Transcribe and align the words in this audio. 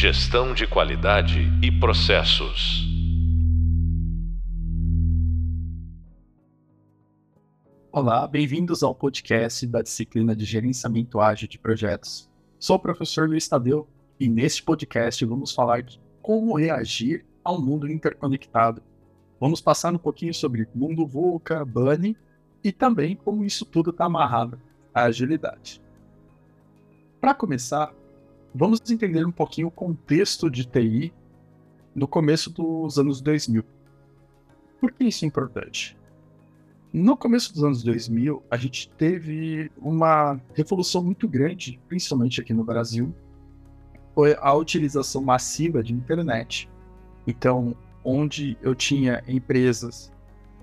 Gestão 0.00 0.54
de 0.54 0.66
qualidade 0.66 1.40
e 1.62 1.70
processos. 1.70 2.88
Olá, 7.92 8.26
bem-vindos 8.26 8.82
ao 8.82 8.94
podcast 8.94 9.66
da 9.66 9.82
disciplina 9.82 10.34
de 10.34 10.46
Gerenciamento 10.46 11.20
Ágil 11.20 11.46
de 11.46 11.58
Projetos. 11.58 12.30
Sou 12.58 12.76
o 12.76 12.80
professor 12.80 13.28
Luiz 13.28 13.46
Tadeu 13.46 13.86
e 14.18 14.26
neste 14.26 14.62
podcast 14.62 15.22
vamos 15.26 15.52
falar 15.52 15.82
de 15.82 16.00
como 16.22 16.56
reagir 16.56 17.26
ao 17.44 17.60
mundo 17.60 17.86
interconectado. 17.86 18.82
Vamos 19.38 19.60
passar 19.60 19.92
um 19.92 19.98
pouquinho 19.98 20.32
sobre 20.32 20.66
mundo 20.74 21.06
VUCA, 21.06 21.62
Bunny 21.62 22.16
e 22.64 22.72
também 22.72 23.14
como 23.14 23.44
isso 23.44 23.66
tudo 23.66 23.90
está 23.90 24.06
amarrado 24.06 24.58
à 24.94 25.02
agilidade. 25.02 25.82
Para 27.20 27.34
começar, 27.34 27.92
vamos 28.54 28.80
entender 28.90 29.26
um 29.26 29.32
pouquinho 29.32 29.68
o 29.68 29.70
contexto 29.70 30.50
de 30.50 30.66
TI 30.66 31.12
no 31.94 32.06
começo 32.06 32.50
dos 32.50 32.98
anos 32.98 33.20
2000. 33.20 33.64
Por 34.80 34.92
que 34.92 35.04
isso 35.04 35.24
é 35.24 35.28
importante? 35.28 35.96
No 36.92 37.16
começo 37.16 37.52
dos 37.52 37.62
anos 37.62 37.82
2000, 37.84 38.42
a 38.50 38.56
gente 38.56 38.90
teve 38.90 39.70
uma 39.80 40.40
revolução 40.54 41.04
muito 41.04 41.28
grande, 41.28 41.78
principalmente 41.86 42.40
aqui 42.40 42.52
no 42.52 42.64
Brasil, 42.64 43.14
foi 44.14 44.36
a 44.40 44.52
utilização 44.54 45.22
massiva 45.22 45.82
de 45.84 45.92
internet. 45.92 46.68
Então, 47.26 47.76
onde 48.04 48.58
eu 48.60 48.74
tinha 48.74 49.22
empresas 49.28 50.12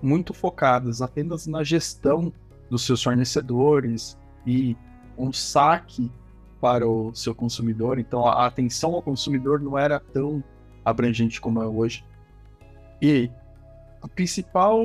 muito 0.02 0.34
focadas 0.34 1.00
apenas 1.00 1.46
na 1.46 1.64
gestão 1.64 2.32
dos 2.68 2.84
seus 2.84 3.02
fornecedores 3.02 4.18
e 4.46 4.76
um 5.16 5.32
saque 5.32 6.12
para 6.60 6.86
o 6.88 7.14
seu 7.14 7.34
consumidor. 7.34 7.98
Então, 7.98 8.26
a 8.26 8.46
atenção 8.46 8.94
ao 8.94 9.02
consumidor 9.02 9.60
não 9.60 9.78
era 9.78 10.00
tão 10.00 10.42
abrangente 10.84 11.40
como 11.40 11.62
é 11.62 11.66
hoje. 11.66 12.04
E 13.00 13.30
a 14.02 14.08
principal 14.08 14.80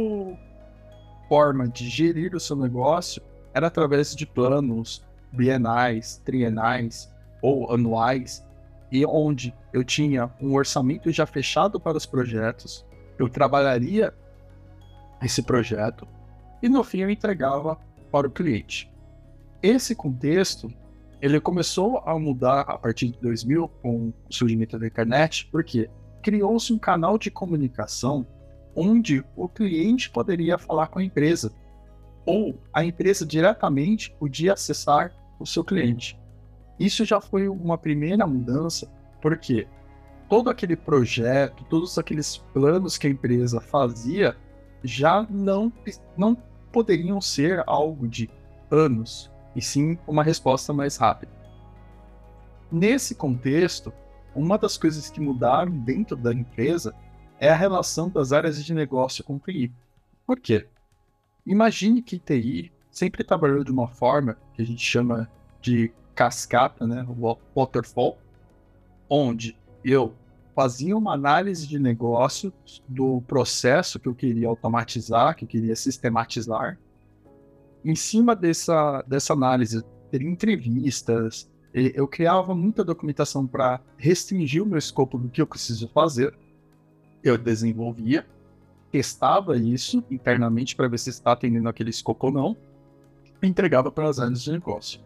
forma 1.27 1.67
de 1.67 1.89
gerir 1.89 2.35
o 2.35 2.39
seu 2.39 2.55
negócio 2.55 3.21
era 3.53 3.67
através 3.67 4.15
de 4.15 4.25
planos 4.25 5.03
bienais, 5.31 6.21
trienais 6.23 7.11
ou 7.41 7.71
anuais, 7.71 8.45
e 8.91 9.05
onde 9.05 9.53
eu 9.71 9.83
tinha 9.83 10.31
um 10.39 10.53
orçamento 10.53 11.11
já 11.11 11.25
fechado 11.25 11.79
para 11.79 11.97
os 11.97 12.05
projetos, 12.05 12.85
eu 13.17 13.27
trabalharia 13.27 14.13
esse 15.21 15.41
projeto 15.41 16.07
e 16.61 16.69
no 16.69 16.83
fim 16.83 16.99
eu 16.99 17.09
entregava 17.09 17.79
para 18.11 18.27
o 18.27 18.31
cliente. 18.31 18.91
Esse 19.61 19.95
contexto 19.95 20.71
ele 21.23 21.39
começou 21.39 21.99
a 21.99 22.19
mudar 22.19 22.65
a 22.67 22.77
partir 22.77 23.07
de 23.07 23.17
2000 23.21 23.69
com 23.81 24.09
o 24.09 24.13
surgimento 24.29 24.77
da 24.77 24.85
internet, 24.85 25.47
porque 25.49 25.89
criou-se 26.21 26.73
um 26.73 26.77
canal 26.77 27.17
de 27.17 27.31
comunicação 27.31 28.27
onde 28.75 29.23
o 29.33 29.47
cliente 29.47 30.09
poderia 30.09 30.57
falar 30.57 30.87
com 30.87 30.99
a 30.99 31.03
empresa 31.03 31.53
ou 32.25 32.61
a 32.73 32.83
empresa 32.83 33.25
diretamente 33.25 34.13
podia 34.19 34.51
acessar 34.51 35.13
o 35.39 35.45
seu 35.45 35.63
cliente. 35.63 36.19
Isso 36.77 37.05
já 37.05 37.21
foi 37.21 37.47
uma 37.47 37.77
primeira 37.77 38.27
mudança, 38.27 38.91
porque 39.21 39.65
todo 40.27 40.49
aquele 40.49 40.75
projeto, 40.75 41.63
todos 41.69 41.97
aqueles 41.97 42.35
planos 42.53 42.97
que 42.97 43.07
a 43.07 43.09
empresa 43.09 43.61
fazia 43.61 44.35
já 44.83 45.25
não, 45.29 45.71
não 46.17 46.35
poderiam 46.69 47.21
ser 47.21 47.63
algo 47.65 48.09
de 48.09 48.29
anos, 48.69 49.31
e 49.55 49.61
sim 49.61 49.97
uma 50.07 50.23
resposta 50.23 50.73
mais 50.73 50.97
rápida. 50.97 51.31
Nesse 52.71 53.13
contexto, 53.15 53.93
uma 54.35 54.57
das 54.57 54.77
coisas 54.77 55.09
que 55.09 55.21
mudaram 55.21 55.71
dentro 55.71 56.15
da 56.15 56.33
empresa 56.33 56.93
é 57.39 57.49
a 57.49 57.55
relação 57.55 58.09
das 58.09 58.31
áreas 58.31 58.63
de 58.63 58.73
negócio 58.73 59.23
com 59.23 59.37
TI. 59.37 59.71
Por 60.25 60.39
quê? 60.39 60.67
Imagine 61.45 62.01
que 62.01 62.17
TI 62.17 62.71
sempre 62.89 63.23
trabalhou 63.23 63.63
de 63.63 63.71
uma 63.71 63.87
forma 63.87 64.37
que 64.53 64.61
a 64.61 64.65
gente 64.65 64.83
chama 64.83 65.29
de 65.61 65.91
cascata, 66.15 66.85
né, 66.87 67.05
waterfall, 67.55 68.17
onde 69.09 69.57
eu 69.83 70.13
fazia 70.55 70.95
uma 70.95 71.13
análise 71.13 71.67
de 71.67 71.79
negócio 71.79 72.53
do 72.87 73.21
processo 73.27 73.99
que 73.99 74.07
eu 74.07 74.15
queria 74.15 74.47
automatizar, 74.47 75.35
que 75.35 75.45
eu 75.45 75.47
queria 75.47 75.75
sistematizar, 75.75 76.77
em 77.83 77.95
cima 77.95 78.35
dessa, 78.35 79.03
dessa 79.07 79.33
análise, 79.33 79.83
ter 80.09 80.21
entrevistas, 80.21 81.49
eu 81.73 82.07
criava 82.07 82.53
muita 82.53 82.83
documentação 82.83 83.47
para 83.47 83.81
restringir 83.97 84.61
o 84.61 84.65
meu 84.65 84.77
escopo 84.77 85.17
do 85.17 85.27
que 85.29 85.41
eu 85.41 85.47
preciso 85.47 85.87
fazer. 85.87 86.33
Eu 87.23 87.37
desenvolvia, 87.37 88.25
testava 88.91 89.57
isso 89.57 90.03
internamente 90.11 90.75
para 90.75 90.87
ver 90.87 90.99
se 90.99 91.09
está 91.09 91.31
atendendo 91.31 91.67
aquele 91.67 91.89
escopo 91.89 92.27
ou 92.27 92.33
não, 92.33 92.57
e 93.41 93.47
entregava 93.47 93.91
para 93.91 94.07
as 94.07 94.19
áreas 94.19 94.43
de 94.43 94.51
negócio. 94.51 95.01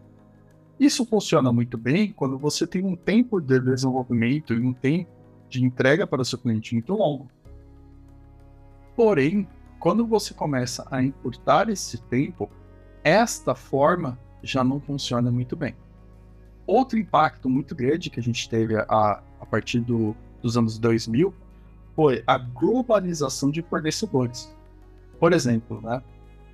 Isso 0.79 1.05
funciona 1.05 1.51
muito 1.51 1.77
bem 1.77 2.11
quando 2.11 2.37
você 2.37 2.67
tem 2.67 2.83
um 2.85 2.95
tempo 2.95 3.39
de 3.39 3.59
desenvolvimento 3.59 4.53
e 4.53 4.59
um 4.59 4.73
tempo 4.73 5.09
de 5.49 5.63
entrega 5.63 6.05
para 6.05 6.21
o 6.21 6.25
seu 6.25 6.37
cliente 6.37 6.73
muito 6.73 6.93
longo. 6.93 7.31
Porém, 8.95 9.47
quando 9.79 10.05
você 10.05 10.33
começa 10.33 10.85
a 10.91 11.01
encurtar 11.01 11.69
esse 11.69 11.97
tempo, 12.03 12.49
esta 13.07 13.55
forma 13.55 14.19
já 14.43 14.65
não 14.65 14.81
funciona 14.81 15.31
muito 15.31 15.55
bem. 15.55 15.73
Outro 16.65 16.99
impacto 16.99 17.49
muito 17.49 17.73
grande 17.73 18.09
que 18.09 18.19
a 18.19 18.23
gente 18.23 18.49
teve 18.49 18.75
a, 18.75 19.23
a 19.39 19.45
partir 19.45 19.79
do, 19.79 20.13
dos 20.41 20.57
anos 20.57 20.77
2000 20.77 21.33
foi 21.95 22.21
a 22.27 22.37
globalização 22.37 23.49
de 23.49 23.61
fornecedores. 23.61 24.53
Por 25.17 25.31
exemplo, 25.31 25.79
né, 25.81 26.03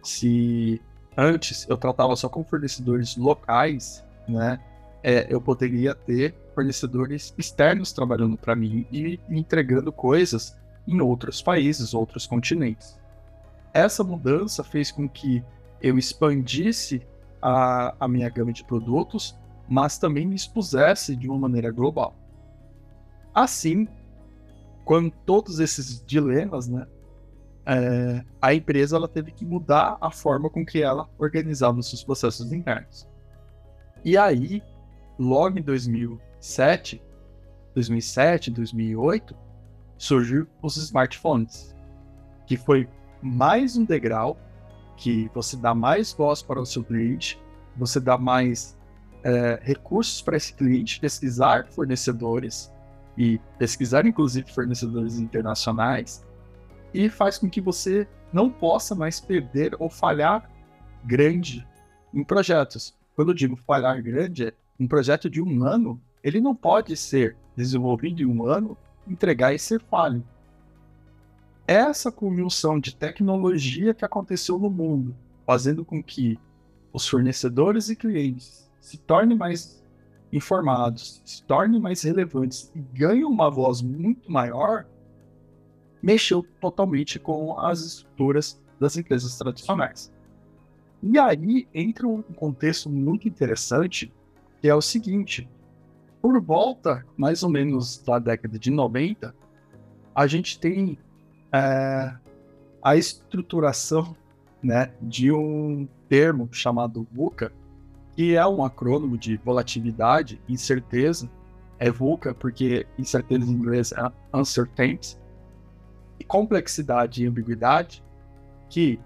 se 0.03 0.79
antes 1.17 1.67
eu 1.67 1.75
tratava 1.75 2.15
só 2.15 2.29
com 2.29 2.43
fornecedores 2.43 3.17
locais, 3.17 4.05
né, 4.27 4.59
é, 5.01 5.25
eu 5.33 5.41
poderia 5.41 5.95
ter 5.95 6.35
fornecedores 6.53 7.33
externos 7.35 7.91
trabalhando 7.91 8.37
para 8.37 8.55
mim 8.55 8.85
e 8.91 9.19
entregando 9.27 9.91
coisas 9.91 10.55
em 10.87 11.01
outros 11.01 11.41
países, 11.41 11.95
outros 11.95 12.27
continentes. 12.27 12.95
Essa 13.73 14.03
mudança 14.03 14.63
fez 14.63 14.91
com 14.91 15.09
que 15.09 15.43
eu 15.83 15.97
expandisse 15.97 17.05
a, 17.41 17.93
a 17.99 18.07
minha 18.07 18.29
gama 18.29 18.53
de 18.53 18.63
produtos, 18.63 19.37
mas 19.67 19.97
também 19.97 20.25
me 20.25 20.33
expusesse 20.33 21.13
de 21.13 21.27
uma 21.27 21.37
maneira 21.37 21.69
global. 21.71 22.15
Assim, 23.35 23.85
com 24.85 25.09
todos 25.09 25.59
esses 25.59 26.01
dilemas, 26.05 26.69
né, 26.69 26.87
é, 27.65 28.23
a 28.41 28.53
empresa 28.53 28.95
ela 28.95 29.09
teve 29.09 29.31
que 29.31 29.45
mudar 29.45 29.97
a 29.99 30.09
forma 30.09 30.49
com 30.49 30.65
que 30.65 30.81
ela 30.81 31.09
organizava 31.17 31.79
os 31.79 31.89
seus 31.89 32.03
processos 32.03 32.53
internos. 32.53 33.05
E 34.05 34.17
aí, 34.17 34.63
logo 35.19 35.59
em 35.59 35.61
2007, 35.61 37.01
2007, 37.75 38.51
2008, 38.51 39.35
surgiu 39.97 40.47
os 40.61 40.77
smartphones, 40.77 41.75
que 42.45 42.55
foi 42.55 42.87
mais 43.21 43.75
um 43.75 43.83
degrau 43.83 44.37
que 44.95 45.29
você 45.33 45.57
dá 45.57 45.73
mais 45.73 46.13
voz 46.13 46.41
para 46.41 46.61
o 46.61 46.65
seu 46.65 46.83
cliente, 46.83 47.39
você 47.75 47.99
dá 47.99 48.17
mais 48.17 48.77
é, 49.23 49.59
recursos 49.61 50.21
para 50.21 50.37
esse 50.37 50.53
cliente 50.53 50.99
pesquisar 50.99 51.67
fornecedores 51.67 52.71
e 53.17 53.39
pesquisar 53.57 54.05
inclusive 54.05 54.51
fornecedores 54.51 55.17
internacionais 55.17 56.25
e 56.93 57.09
faz 57.09 57.37
com 57.37 57.49
que 57.49 57.61
você 57.61 58.07
não 58.31 58.49
possa 58.49 58.93
mais 58.93 59.19
perder 59.19 59.75
ou 59.79 59.89
falhar 59.89 60.49
grande 61.03 61.65
em 62.13 62.23
projetos. 62.23 62.95
Quando 63.15 63.29
eu 63.29 63.35
digo 63.35 63.55
falhar 63.55 64.01
grande, 64.01 64.47
é 64.47 64.53
um 64.79 64.87
projeto 64.87 65.29
de 65.29 65.41
um 65.41 65.63
ano, 65.63 66.01
ele 66.23 66.39
não 66.41 66.55
pode 66.55 66.95
ser 66.95 67.35
desenvolvido 67.55 68.21
em 68.21 68.25
um 68.25 68.45
ano, 68.45 68.77
entregar 69.07 69.53
e 69.53 69.59
ser 69.59 69.81
falho 69.81 70.23
essa 71.67 72.11
conjunção 72.11 72.79
de 72.79 72.95
tecnologia 72.95 73.93
que 73.93 74.03
aconteceu 74.03 74.59
no 74.59 74.69
mundo, 74.69 75.15
fazendo 75.45 75.85
com 75.85 76.03
que 76.03 76.37
os 76.91 77.07
fornecedores 77.07 77.89
e 77.89 77.95
clientes 77.95 78.69
se 78.79 78.97
tornem 78.97 79.37
mais 79.37 79.83
informados, 80.31 81.21
se 81.23 81.43
tornem 81.43 81.79
mais 81.79 82.01
relevantes 82.01 82.71
e 82.75 82.79
ganhem 82.79 83.23
uma 83.23 83.49
voz 83.49 83.81
muito 83.81 84.31
maior, 84.31 84.85
mexeu 86.01 86.45
totalmente 86.59 87.17
com 87.17 87.57
as 87.59 87.79
estruturas 87.79 88.61
das 88.79 88.97
empresas 88.97 89.37
tradicionais. 89.37 90.11
E 91.01 91.17
aí 91.17 91.67
entra 91.73 92.07
um 92.07 92.21
contexto 92.21 92.89
muito 92.89 93.27
interessante, 93.27 94.11
que 94.59 94.67
é 94.67 94.75
o 94.75 94.81
seguinte: 94.81 95.49
por 96.21 96.41
volta 96.41 97.05
mais 97.15 97.43
ou 97.43 97.49
menos 97.49 97.97
da 97.99 98.19
década 98.19 98.57
de 98.59 98.71
90, 98.71 99.33
a 100.15 100.27
gente 100.27 100.59
tem 100.59 100.97
é, 101.53 102.13
a 102.81 102.95
estruturação 102.95 104.15
né, 104.61 104.91
de 105.01 105.31
um 105.31 105.87
termo 106.09 106.49
chamado 106.51 107.07
VUCA, 107.11 107.53
que 108.15 108.35
é 108.35 108.45
um 108.45 108.63
acrônimo 108.63 109.17
de 109.17 109.37
volatilidade, 109.37 110.41
incerteza, 110.49 111.29
é 111.79 111.91
VUCA, 111.91 112.33
porque 112.33 112.87
incerteza 112.97 113.45
em 113.45 113.53
inglês 113.53 113.91
é 113.91 114.11
uncertainty, 114.33 115.17
e 116.19 116.23
complexidade 116.23 117.23
e 117.23 117.27
ambiguidade, 117.27 118.03
que 118.69 118.99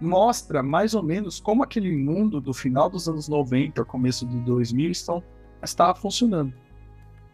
mostra 0.00 0.62
mais 0.62 0.94
ou 0.94 1.02
menos 1.02 1.40
como 1.40 1.62
aquele 1.62 1.96
mundo 1.96 2.40
do 2.40 2.52
final 2.52 2.90
dos 2.90 3.08
anos 3.08 3.28
90, 3.28 3.84
começo 3.84 4.26
de 4.26 4.38
2000 4.40 4.90
estão, 4.90 5.22
está 5.62 5.94
funcionando. 5.94 6.52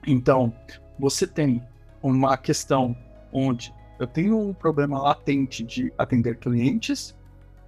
Então, 0.06 0.52
você 0.98 1.26
tem 1.26 1.62
uma 2.02 2.36
questão 2.36 2.96
onde 3.32 3.74
eu 3.98 4.06
tenho 4.06 4.38
um 4.38 4.52
problema 4.52 5.00
latente 5.00 5.62
de 5.62 5.92
atender 5.96 6.38
clientes, 6.38 7.16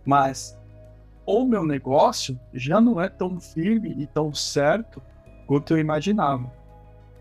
mas 0.05 0.59
o 1.27 1.45
meu 1.45 1.65
negócio 1.65 2.39
já 2.53 2.81
não 2.81 3.01
é 3.01 3.09
tão 3.09 3.41
firme 3.41 3.95
e 3.99 4.07
tão 4.07 4.35
certo 4.35 5.03
quanto 5.47 5.75
eu 5.75 5.79
imaginava. 5.79 6.51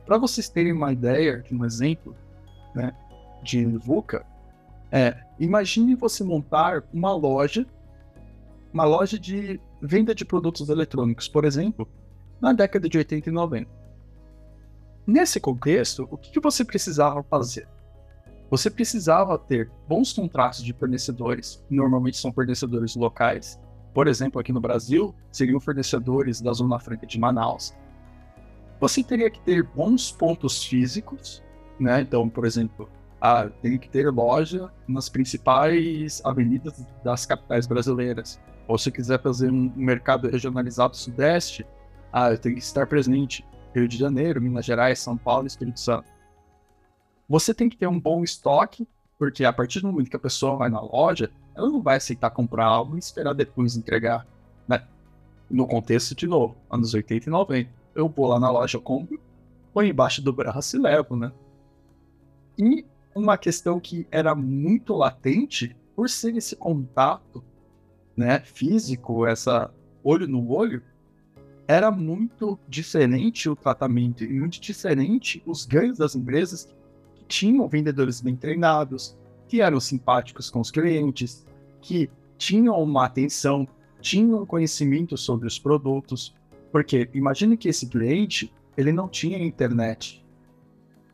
Para 0.05 0.17
vocês 0.17 0.49
terem 0.49 0.73
uma 0.73 0.91
ideia 0.91 1.41
de 1.41 1.55
um 1.55 1.63
exemplo 1.63 2.15
né, 2.75 2.93
de 3.41 3.65
VUCA, 3.65 4.25
é, 4.91 5.17
imagine 5.39 5.95
você 5.95 6.23
montar 6.23 6.83
uma 6.93 7.13
loja, 7.13 7.65
uma 8.73 8.83
loja 8.83 9.17
de 9.17 9.59
venda 9.81 10.13
de 10.13 10.25
produtos 10.25 10.69
eletrônicos, 10.69 11.27
por 11.27 11.45
exemplo, 11.45 11.87
na 12.39 12.53
década 12.53 12.89
de 12.89 12.97
80 12.97 13.29
e 13.29 13.31
90. 13.31 13.71
Nesse 15.05 15.39
contexto, 15.39 16.07
o 16.11 16.17
que 16.17 16.39
você 16.39 16.63
precisava 16.63 17.23
fazer? 17.23 17.67
Você 18.53 18.69
precisava 18.69 19.35
ter 19.35 19.71
bons 19.87 20.13
contratos 20.13 20.63
de 20.63 20.73
fornecedores, 20.73 21.65
normalmente 21.71 22.17
são 22.17 22.31
fornecedores 22.31 22.95
locais. 22.95 23.59
Por 23.95 24.07
exemplo, 24.07 24.39
aqui 24.39 24.53
no 24.53 24.61
Brasil, 24.61 25.15
seriam 25.31 25.59
fornecedores 25.59 26.39
da 26.39 26.53
Zona 26.53 26.79
Franca 26.79 27.07
de 27.07 27.19
Manaus. 27.19 27.73
Você 28.79 29.03
teria 29.03 29.31
que 29.31 29.39
ter 29.39 29.63
bons 29.63 30.11
pontos 30.11 30.63
físicos, 30.63 31.43
né? 31.79 32.01
Então, 32.01 32.29
por 32.29 32.45
exemplo, 32.45 32.87
ah, 33.19 33.49
tem 33.59 33.75
que 33.75 33.89
ter 33.89 34.11
loja 34.11 34.71
nas 34.87 35.09
principais 35.09 36.21
avenidas 36.23 36.85
das 37.03 37.25
capitais 37.25 37.65
brasileiras. 37.65 38.39
Ou 38.67 38.77
se 38.77 38.91
quiser 38.91 39.19
fazer 39.19 39.51
um 39.51 39.73
mercado 39.75 40.29
regionalizado 40.29 40.95
sudeste, 40.95 41.65
ah, 42.11 42.37
tenho 42.37 42.53
que 42.53 42.61
estar 42.61 42.85
presente 42.85 43.43
Rio 43.73 43.87
de 43.87 43.97
Janeiro, 43.97 44.39
Minas 44.39 44.63
Gerais, 44.63 44.99
São 44.99 45.17
Paulo 45.17 45.47
Espírito 45.47 45.79
Santo. 45.79 46.12
Você 47.33 47.51
tem 47.51 47.67
que 47.67 47.75
ter 47.75 47.87
um 47.87 47.99
bom 47.99 48.23
estoque, 48.23 48.87
porque 49.17 49.43
a 49.43 49.51
partir 49.51 49.79
do 49.79 49.87
momento 49.87 50.07
que 50.07 50.15
a 50.15 50.19
pessoa 50.19 50.55
vai 50.55 50.69
na 50.69 50.79
loja, 50.79 51.31
ela 51.55 51.67
não 51.67 51.81
vai 51.81 51.97
aceitar 51.97 52.29
comprar 52.29 52.67
algo 52.67 52.95
e 52.95 52.99
esperar 52.99 53.33
depois 53.33 53.75
entregar. 53.75 54.27
Né? 54.67 54.85
No 55.49 55.65
contexto, 55.65 56.13
de 56.13 56.27
novo, 56.27 56.55
anos 56.69 56.93
80 56.93 57.27
e 57.27 57.31
90. 57.31 57.71
Eu 57.95 58.07
vou 58.07 58.27
lá 58.27 58.39
na 58.39 58.51
loja, 58.51 58.77
eu 58.77 58.81
compro, 58.83 59.19
põe 59.73 59.89
embaixo 59.89 60.21
do 60.21 60.31
braço 60.31 60.77
e 60.77 60.79
levo, 60.79 61.15
né? 61.15 61.31
E 62.55 62.85
uma 63.15 63.35
questão 63.35 63.79
que 63.79 64.05
era 64.11 64.35
muito 64.35 64.93
latente, 64.93 65.75
por 65.95 66.11
ser 66.11 66.37
esse 66.37 66.55
contato 66.55 67.43
né, 68.15 68.41
físico, 68.41 69.25
essa 69.25 69.73
olho 70.03 70.27
no 70.27 70.51
olho, 70.51 70.83
era 71.67 71.89
muito 71.89 72.59
diferente 72.69 73.49
o 73.49 73.55
tratamento 73.55 74.23
e 74.23 74.39
muito 74.39 74.61
diferente 74.61 75.41
os 75.47 75.65
ganhos 75.65 75.97
das 75.97 76.15
empresas 76.15 76.65
que 76.65 76.82
tinham 77.27 77.67
vendedores 77.67 78.21
bem 78.21 78.35
treinados, 78.35 79.17
que 79.47 79.61
eram 79.61 79.79
simpáticos 79.79 80.49
com 80.49 80.59
os 80.59 80.71
clientes, 80.71 81.45
que 81.81 82.09
tinham 82.37 82.81
uma 82.81 83.05
atenção, 83.05 83.67
tinham 84.01 84.45
conhecimento 84.45 85.17
sobre 85.17 85.47
os 85.47 85.59
produtos. 85.59 86.35
Porque 86.71 87.09
imagine 87.13 87.55
que 87.55 87.69
esse 87.69 87.87
cliente 87.87 88.51
ele 88.75 88.91
não 88.91 89.07
tinha 89.07 89.37
internet. 89.37 90.25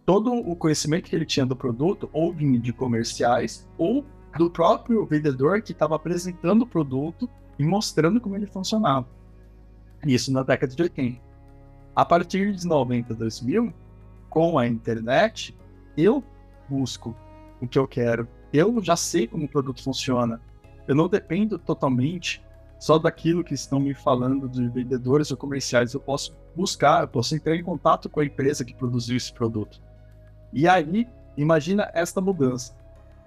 Todo 0.06 0.33
o 0.33 0.56
conhecimento 0.56 1.09
que 1.09 1.15
ele 1.15 1.25
tinha 1.25 1.45
do 1.45 1.56
produto 1.56 2.09
ou 2.12 2.33
vinha 2.33 2.59
de 2.59 2.73
comerciais 2.73 3.67
ou 3.77 4.03
do 4.38 4.50
próprio 4.50 5.05
vendedor 5.05 5.62
que 5.62 5.71
estava 5.71 5.95
apresentando 5.95 6.63
o 6.63 6.67
produto 6.67 7.29
e 7.57 7.63
mostrando 7.63 8.21
como 8.21 8.35
ele 8.35 8.47
funcionava. 8.47 9.07
Isso 10.05 10.31
na 10.31 10.44
década 10.44 10.73
de 10.73 10.81
80. 10.81 11.21
A 11.95 12.05
partir 12.05 12.53
de 12.53 12.65
90, 12.65 13.13
2000, 13.13 13.73
com 14.29 14.57
a 14.57 14.65
internet, 14.67 15.57
eu 16.04 16.24
busco 16.68 17.16
o 17.62 17.68
que 17.68 17.78
eu 17.78 17.88
quero. 17.88 18.28
Eu 18.54 18.81
já 18.84 18.96
sei 18.96 19.28
como 19.28 19.46
o 19.46 19.50
produto 19.50 19.84
funciona. 19.84 20.42
Eu 20.88 20.96
não 20.96 21.07
dependo 21.07 21.60
totalmente 21.60 22.44
só 22.80 22.98
daquilo 22.98 23.44
que 23.44 23.54
estão 23.54 23.80
me 23.80 23.94
falando 23.94 24.48
de 24.48 24.68
vendedores 24.69 25.30
ou 25.31 25.38
comerciais. 25.38 25.94
Eu 25.94 26.00
posso 26.00 26.36
buscar, 26.56 27.04
eu 27.04 27.07
posso 27.07 27.36
entrar 27.36 27.56
em 27.56 27.63
contato 27.63 28.10
com 28.10 28.22
a 28.22 28.25
empresa 28.25 28.63
que 28.63 28.74
produziu 28.74 29.18
esse 29.18 29.34
produto. 29.34 29.81
E 30.54 30.68
aí, 30.68 31.07
imagina 31.38 31.92
esta 31.94 32.22
mudança. 32.22 32.74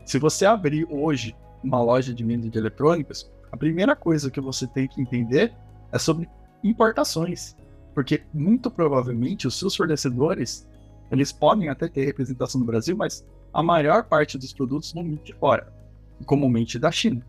Se 0.04 0.18
você 0.18 0.46
abrir 0.46 0.86
hoje 0.90 1.36
uma 1.62 1.80
loja 1.80 2.12
de 2.12 2.24
venda 2.24 2.48
de 2.48 2.58
eletrônicos, 2.58 3.30
a 3.52 3.56
primeira 3.56 3.94
coisa 3.94 4.30
que 4.30 4.40
você 4.40 4.66
tem 4.66 4.88
que 4.88 5.00
entender 5.00 5.52
é 5.92 5.98
sobre 5.98 6.28
importações. 6.64 7.54
Porque 7.94 8.22
muito 8.32 8.70
provavelmente 8.70 9.46
os 9.46 9.58
seus 9.58 9.76
fornecedores, 9.76 10.66
eles 11.12 11.30
podem 11.30 11.68
até 11.68 11.88
ter 11.88 12.04
representação 12.04 12.60
no 12.60 12.66
Brasil, 12.66 12.96
mas 12.96 13.24
a 13.52 13.62
maior 13.62 14.04
parte 14.04 14.38
dos 14.38 14.52
produtos 14.52 14.92
vão 14.92 15.08
de 15.14 15.32
fora, 15.34 15.72
comumente 16.24 16.78
da 16.78 16.90
China. 16.90 17.24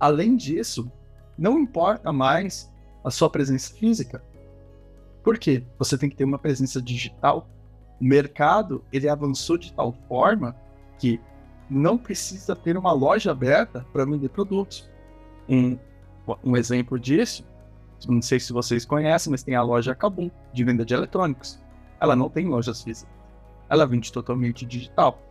Além 0.00 0.36
disso, 0.36 0.90
não 1.38 1.58
importa 1.58 2.12
mais 2.12 2.72
a 3.04 3.10
sua 3.10 3.30
presença 3.30 3.74
física. 3.74 4.24
Por 5.22 5.38
quê? 5.38 5.62
Você 5.78 5.96
tem 5.96 6.08
que 6.08 6.16
ter 6.16 6.24
uma 6.24 6.38
presença 6.38 6.80
digital. 6.80 7.48
O 8.00 8.04
mercado, 8.04 8.84
ele 8.92 9.08
avançou 9.08 9.56
de 9.56 9.72
tal 9.72 9.92
forma 10.08 10.56
que 10.98 11.20
não 11.70 11.96
precisa 11.96 12.56
ter 12.56 12.76
uma 12.76 12.92
loja 12.92 13.30
aberta 13.30 13.86
para 13.92 14.04
vender 14.04 14.28
produtos. 14.30 14.90
Um, 15.48 15.78
um 16.42 16.56
exemplo 16.56 16.98
disso 16.98 17.44
não 18.08 18.22
sei 18.22 18.40
se 18.40 18.52
vocês 18.52 18.84
conhecem, 18.84 19.30
mas 19.30 19.42
tem 19.42 19.54
a 19.54 19.62
loja 19.62 19.94
Kabum, 19.94 20.30
de 20.52 20.64
venda 20.64 20.84
de 20.84 20.94
eletrônicos. 20.94 21.58
Ela 22.02 22.16
não 22.16 22.28
tem 22.28 22.48
lojas 22.48 22.82
físicas. 22.82 23.14
Ela 23.68 23.86
vende 23.86 24.10
totalmente 24.10 24.66
digital. 24.66 25.22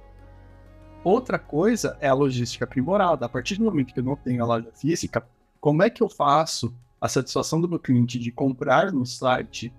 Outra 1.03 1.38
coisa 1.38 1.97
é 2.00 2.07
a 2.07 2.13
logística 2.13 2.63
aprimorada. 2.63 3.25
A 3.25 3.29
partir 3.29 3.57
do 3.57 3.65
momento 3.65 3.94
que 3.94 4.00
eu 4.00 4.03
não 4.03 4.15
tenho 4.15 4.41
a 4.41 4.47
loja 4.47 4.71
física, 4.73 5.27
como 5.59 5.83
é 5.83 5.89
que 5.89 6.01
eu 6.01 6.07
faço 6.07 6.73
a 7.01 7.09
satisfação 7.09 7.59
do 7.59 7.68
meu 7.68 7.77
cliente 7.77 8.18
de 8.18 8.31
comprar 8.31 8.94
no 8.94 9.06
site 9.06 9.73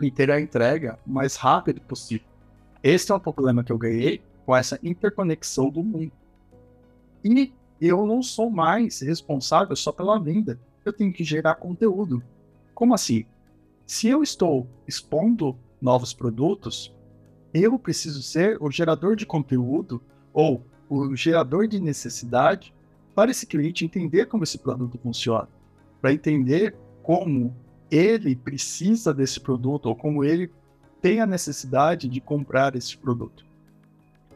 e 0.00 0.10
ter 0.10 0.30
a 0.30 0.40
entrega 0.40 1.00
o 1.04 1.10
mais 1.10 1.34
rápido 1.34 1.80
possível? 1.80 2.28
Esse 2.80 3.10
é 3.10 3.14
um 3.16 3.18
problema 3.20 3.64
que 3.64 3.72
eu 3.72 3.78
ganhei 3.78 4.22
com 4.46 4.54
essa 4.54 4.78
interconexão 4.84 5.68
do 5.68 5.82
mundo. 5.82 6.12
E 7.24 7.52
eu 7.80 8.06
não 8.06 8.22
sou 8.22 8.48
mais 8.50 9.00
responsável 9.00 9.74
só 9.74 9.90
pela 9.90 10.18
venda 10.18 10.60
eu 10.84 10.92
tenho 10.92 11.12
que 11.12 11.24
gerar 11.24 11.56
conteúdo. 11.56 12.22
Como 12.74 12.94
assim? 12.94 13.24
Se 13.86 14.08
eu 14.08 14.22
estou 14.22 14.66
expondo 14.86 15.58
novos 15.80 16.12
produtos, 16.12 16.94
eu 17.52 17.78
preciso 17.78 18.22
ser 18.22 18.56
o 18.60 18.70
gerador 18.70 19.16
de 19.16 19.26
conteúdo 19.26 20.00
ou 20.32 20.64
o 20.88 21.14
gerador 21.16 21.66
de 21.66 21.80
necessidade 21.80 22.74
para 23.14 23.30
esse 23.30 23.46
cliente 23.46 23.84
entender 23.84 24.26
como 24.26 24.44
esse 24.44 24.58
produto 24.58 24.98
funciona, 24.98 25.48
para 26.00 26.12
entender 26.12 26.76
como 27.02 27.54
ele 27.90 28.36
precisa 28.36 29.12
desse 29.12 29.40
produto 29.40 29.86
ou 29.86 29.96
como 29.96 30.24
ele 30.24 30.50
tem 31.00 31.20
a 31.20 31.26
necessidade 31.26 32.08
de 32.08 32.20
comprar 32.20 32.76
esse 32.76 32.96
produto. 32.96 33.44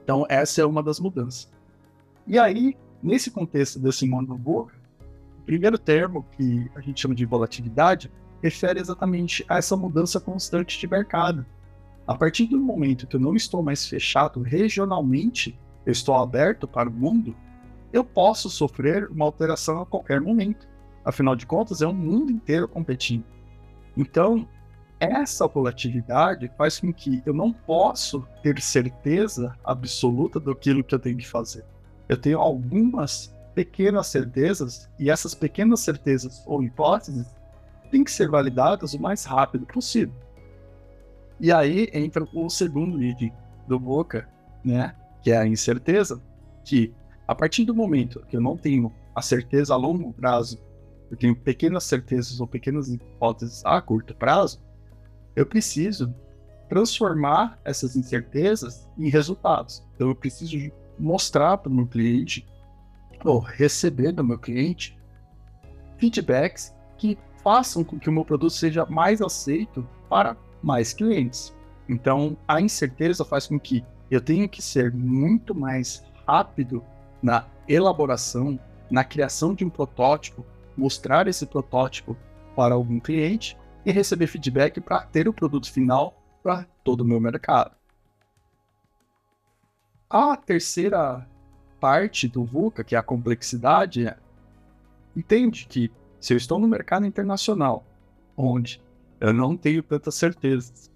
Então, 0.03 0.27
essa 0.29 0.61
é 0.61 0.65
uma 0.65 0.83
das 0.83 0.99
mudanças. 0.99 1.51
E 2.27 2.39
aí, 2.39 2.77
nesse 3.03 3.31
contexto 3.31 3.79
desse 3.79 4.07
mundo 4.07 4.35
boca, 4.35 4.75
primeiro 5.45 5.79
termo, 5.79 6.25
que 6.33 6.71
a 6.75 6.81
gente 6.81 7.01
chama 7.01 7.15
de 7.15 7.25
volatilidade, 7.25 8.11
refere 8.45 8.79
exatamente 8.79 9.43
a 9.49 9.57
essa 9.57 9.75
mudança 9.75 10.21
constante 10.21 10.79
de 10.79 10.87
mercado. 10.87 11.47
A 12.07 12.15
partir 12.15 12.45
do 12.45 12.61
momento 12.61 13.07
que 13.07 13.17
eu 13.17 13.21
não 13.21 13.35
estou 13.35 13.63
mais 13.63 13.89
fechado 13.89 14.43
regionalmente, 14.43 15.59
eu 15.87 15.93
estou 15.93 16.15
aberto 16.15 16.69
para 16.69 16.91
o 16.91 16.93
mundo, 16.93 17.35
eu 17.91 18.05
posso 18.05 18.51
sofrer 18.51 19.09
uma 19.11 19.25
alteração 19.25 19.81
a 19.81 19.87
qualquer 19.87 20.21
momento. 20.21 20.69
Afinal 21.03 21.35
de 21.35 21.47
contas, 21.47 21.81
é 21.81 21.87
um 21.87 21.95
mundo 21.95 22.31
inteiro 22.31 22.69
competindo. 22.69 23.25
Então, 23.97 24.47
essa 25.01 25.47
volatilidade 25.47 26.51
faz 26.59 26.79
com 26.79 26.93
que 26.93 27.23
eu 27.25 27.33
não 27.33 27.51
posso 27.51 28.29
ter 28.43 28.61
certeza 28.61 29.57
absoluta 29.65 30.39
daquilo 30.39 30.85
que 30.85 30.95
eu 30.95 30.99
tenho 30.99 31.17
que 31.17 31.27
fazer. 31.27 31.65
Eu 32.11 32.19
tenho 32.19 32.39
algumas 32.39 33.35
pequenas 33.55 34.09
certezas, 34.09 34.91
e 34.99 35.09
essas 35.09 35.35
pequenas 35.35 35.81
certezas 35.81 36.43
ou 36.47 36.63
hipóteses 36.63 37.27
têm 37.95 38.03
que 38.03 38.11
ser 38.11 38.29
validadas 38.29 38.93
o 38.93 39.01
mais 39.01 39.25
rápido 39.25 39.65
possível. 39.67 40.13
E 41.39 41.53
aí 41.53 41.89
entra 41.93 42.27
o 42.35 42.51
segundo 42.51 43.01
item 43.01 43.33
do 43.69 43.79
Boca, 43.79 44.29
né, 44.65 44.97
que 45.23 45.31
é 45.31 45.37
a 45.37 45.47
incerteza, 45.47 46.21
que 46.65 46.93
a 47.27 47.37
partir 47.37 47.65
do 47.65 47.73
momento 47.73 48.25
que 48.29 48.37
eu 48.37 48.41
não 48.41 48.57
tenho 48.57 48.93
a 49.15 49.23
certeza 49.23 49.75
a 49.75 49.77
longo 49.77 50.13
prazo, 50.13 50.61
eu 51.09 51.17
tenho 51.17 51.37
pequenas 51.37 51.85
certezas 51.85 52.41
ou 52.41 52.49
pequenas 52.49 52.89
hipóteses 52.89 53.65
a 53.65 53.81
curto 53.81 54.13
prazo, 54.13 54.61
eu 55.37 55.47
preciso 55.47 56.13
transformar 56.69 57.61
essas 57.65 57.95
incertezas 57.95 58.91
em 58.99 59.09
resultados. 59.09 59.87
Então 59.95 60.09
eu 60.09 60.17
preciso 60.17 60.59
mostrar 60.99 61.59
para 61.59 61.71
o 61.71 61.75
meu 61.75 61.87
cliente, 61.87 62.45
ou 63.25 63.39
receber 63.39 64.11
do 64.11 64.25
meu 64.25 64.39
cliente, 64.39 64.99
feedbacks 65.97 66.75
que 66.99 67.17
façam 67.45 67.85
com 67.85 67.99
que 67.99 68.09
o 68.09 68.13
meu 68.13 68.25
produto 68.25 68.55
seja 68.55 68.87
mais 68.87 69.21
aceito 69.21 69.87
para 70.09 70.35
mais 70.63 70.95
clientes. 70.95 71.55
Então, 71.87 72.37
a 72.49 72.59
incerteza 72.59 73.23
faz 73.23 73.47
com 73.47 73.61
que 73.61 73.85
eu 74.11 74.21
tenha 74.21 74.49
que 74.49 74.63
ser 74.63 74.91
muito 74.93 75.55
mais 75.55 76.03
rápido 76.27 76.83
na 77.23 77.47
elaboração, 77.69 78.59
na 78.91 79.05
criação 79.05 79.55
de 79.55 79.63
um 79.63 79.69
protótipo, 79.69 80.45
mostrar 80.75 81.29
esse 81.29 81.45
protótipo 81.45 82.17
para 82.57 82.75
algum 82.75 82.99
cliente 82.99 83.57
e 83.85 83.93
receber 83.93 84.27
feedback 84.27 84.81
para 84.81 85.03
ter 85.03 85.29
o 85.29 85.33
produto 85.33 85.71
final 85.71 86.19
para 86.43 86.67
todo 86.83 87.03
o 87.03 87.05
meu 87.05 87.21
mercado. 87.21 87.73
A 90.09 90.37
terceira 90.37 91.29
parte 91.79 92.27
do 92.27 92.45
VUCA, 92.45 92.83
que 92.83 92.95
é 92.95 92.99
a 92.99 93.03
complexidade, 93.03 94.07
é, 94.07 94.17
entende 95.15 95.67
que 95.69 95.91
se 96.25 96.33
eu 96.33 96.39
estou 96.39 96.59
no 96.59 96.67
mercado 96.67 97.05
internacional, 97.05 97.85
onde 98.35 98.81
eu 99.21 99.31
não 99.31 99.59
tenho 99.59 99.83
tantas 99.83 100.15
certezas, 100.15 100.91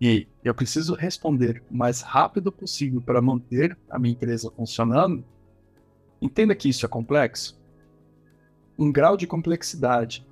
e 0.00 0.28
eu 0.44 0.54
preciso 0.54 0.94
responder 0.94 1.60
o 1.68 1.76
mais 1.76 2.02
rápido 2.02 2.52
possível 2.52 3.00
para 3.00 3.20
manter 3.20 3.76
a 3.90 3.98
minha 3.98 4.14
empresa 4.14 4.48
funcionando, 4.48 5.24
entenda 6.22 6.54
que 6.54 6.68
isso 6.68 6.86
é 6.86 6.88
complexo. 6.88 7.60
Um 8.78 8.92
grau 8.92 9.16
de 9.16 9.26
complexidade. 9.26 10.24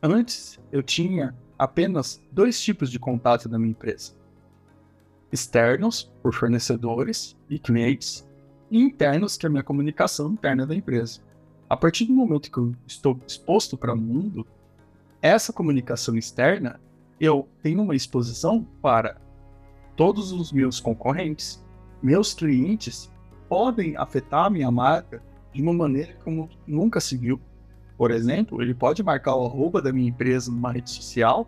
Antes 0.00 0.60
eu 0.70 0.80
tinha 0.80 1.34
apenas 1.58 2.22
dois 2.30 2.62
tipos 2.62 2.88
de 2.88 3.00
contato 3.00 3.48
na 3.48 3.58
minha 3.58 3.72
empresa: 3.72 4.14
externos, 5.32 6.08
por 6.22 6.32
fornecedores 6.32 7.36
e 7.50 7.58
clientes, 7.58 8.24
e 8.70 8.78
internos, 8.78 9.36
que 9.36 9.44
é 9.44 9.48
a 9.48 9.50
minha 9.50 9.64
comunicação 9.64 10.30
interna 10.30 10.64
da 10.64 10.76
empresa. 10.76 11.26
A 11.68 11.76
partir 11.76 12.06
do 12.06 12.14
momento 12.14 12.50
que 12.50 12.58
eu 12.58 12.74
estou 12.86 13.20
exposto 13.26 13.76
para 13.76 13.92
o 13.92 13.96
mundo, 13.96 14.46
essa 15.20 15.52
comunicação 15.52 16.16
externa, 16.16 16.80
eu 17.20 17.46
tenho 17.62 17.82
uma 17.82 17.94
exposição 17.94 18.66
para 18.80 19.20
todos 19.94 20.32
os 20.32 20.50
meus 20.50 20.80
concorrentes, 20.80 21.62
meus 22.02 22.32
clientes 22.32 23.10
podem 23.48 23.96
afetar 23.96 24.46
a 24.46 24.50
minha 24.50 24.70
marca 24.70 25.22
de 25.52 25.60
uma 25.60 25.74
maneira 25.74 26.16
como 26.24 26.48
nunca 26.66 27.00
se 27.00 27.16
viu. 27.18 27.38
Por 27.98 28.12
exemplo, 28.12 28.62
ele 28.62 28.72
pode 28.72 29.02
marcar 29.02 29.34
o 29.34 29.44
arroba 29.44 29.82
da 29.82 29.92
minha 29.92 30.08
empresa 30.08 30.50
numa 30.50 30.72
rede 30.72 30.88
social 30.88 31.46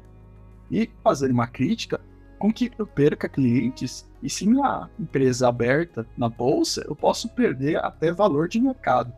e 0.70 0.90
fazer 1.02 1.30
uma 1.30 1.46
crítica 1.46 2.00
com 2.38 2.52
que 2.52 2.70
eu 2.76 2.86
perca 2.86 3.28
clientes. 3.28 4.10
E 4.22 4.28
se 4.28 4.46
minha 4.46 4.90
empresa 4.98 5.48
aberta 5.48 6.06
na 6.16 6.28
bolsa, 6.28 6.84
eu 6.86 6.96
posso 6.96 7.28
perder 7.28 7.76
até 7.82 8.12
valor 8.12 8.48
de 8.48 8.60
mercado. 8.60 9.12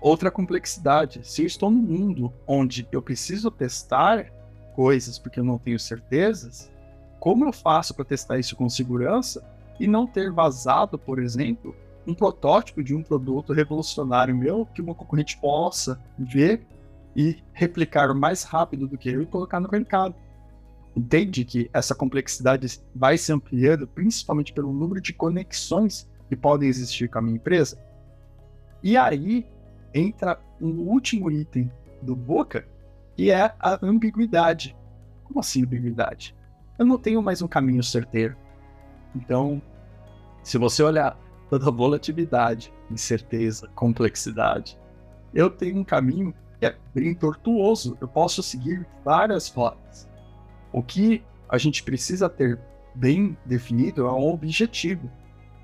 Outra 0.00 0.30
complexidade, 0.30 1.20
se 1.22 1.42
eu 1.42 1.46
estou 1.46 1.70
num 1.70 1.82
mundo 1.82 2.32
onde 2.46 2.88
eu 2.90 3.02
preciso 3.02 3.50
testar 3.50 4.32
coisas 4.74 5.18
porque 5.18 5.38
eu 5.38 5.44
não 5.44 5.58
tenho 5.58 5.78
certezas, 5.78 6.70
como 7.18 7.44
eu 7.44 7.52
faço 7.52 7.94
para 7.94 8.04
testar 8.04 8.38
isso 8.38 8.56
com 8.56 8.68
segurança 8.68 9.44
e 9.78 9.86
não 9.86 10.06
ter 10.06 10.32
vazado, 10.32 10.98
por 10.98 11.18
exemplo, 11.18 11.76
um 12.06 12.14
protótipo 12.14 12.82
de 12.82 12.94
um 12.94 13.02
produto 13.02 13.52
revolucionário 13.52 14.34
meu 14.34 14.64
que 14.64 14.80
uma 14.80 14.94
concorrente 14.94 15.36
possa 15.38 16.00
ver 16.18 16.66
e 17.14 17.36
replicar 17.52 18.14
mais 18.14 18.42
rápido 18.42 18.88
do 18.88 18.96
que 18.96 19.10
eu 19.10 19.20
e 19.20 19.26
colocar 19.26 19.60
no 19.60 19.68
mercado? 19.70 20.14
Entende 20.96 21.44
que 21.44 21.68
essa 21.74 21.94
complexidade 21.94 22.80
vai 22.94 23.18
se 23.18 23.32
ampliando 23.32 23.86
principalmente 23.86 24.52
pelo 24.52 24.72
número 24.72 25.00
de 25.00 25.12
conexões 25.12 26.08
que 26.26 26.34
podem 26.34 26.68
existir 26.68 27.08
com 27.08 27.18
a 27.18 27.22
minha 27.22 27.36
empresa? 27.36 27.78
E 28.82 28.96
aí, 28.96 29.46
entra 29.94 30.40
um 30.60 30.80
último 30.88 31.30
item 31.30 31.70
do 32.02 32.14
Boca, 32.14 32.66
que 33.16 33.30
é 33.30 33.54
a 33.58 33.78
ambiguidade. 33.82 34.76
Como 35.24 35.40
assim 35.40 35.64
ambiguidade? 35.64 36.36
Eu 36.78 36.86
não 36.86 36.98
tenho 36.98 37.22
mais 37.22 37.42
um 37.42 37.48
caminho 37.48 37.82
certeiro. 37.82 38.36
Então, 39.14 39.60
se 40.42 40.56
você 40.56 40.82
olhar 40.82 41.18
toda 41.48 41.68
a 41.68 41.72
volatilidade, 41.72 42.72
incerteza, 42.90 43.68
complexidade, 43.74 44.78
eu 45.34 45.50
tenho 45.50 45.78
um 45.78 45.84
caminho 45.84 46.34
que 46.58 46.66
é 46.66 46.76
bem 46.94 47.14
tortuoso. 47.14 47.96
Eu 48.00 48.08
posso 48.08 48.42
seguir 48.42 48.86
várias 49.04 49.48
rotas. 49.48 50.08
O 50.72 50.82
que 50.82 51.22
a 51.48 51.58
gente 51.58 51.82
precisa 51.82 52.28
ter 52.28 52.58
bem 52.94 53.36
definido 53.44 54.06
é 54.06 54.12
um 54.12 54.32
objetivo. 54.32 55.10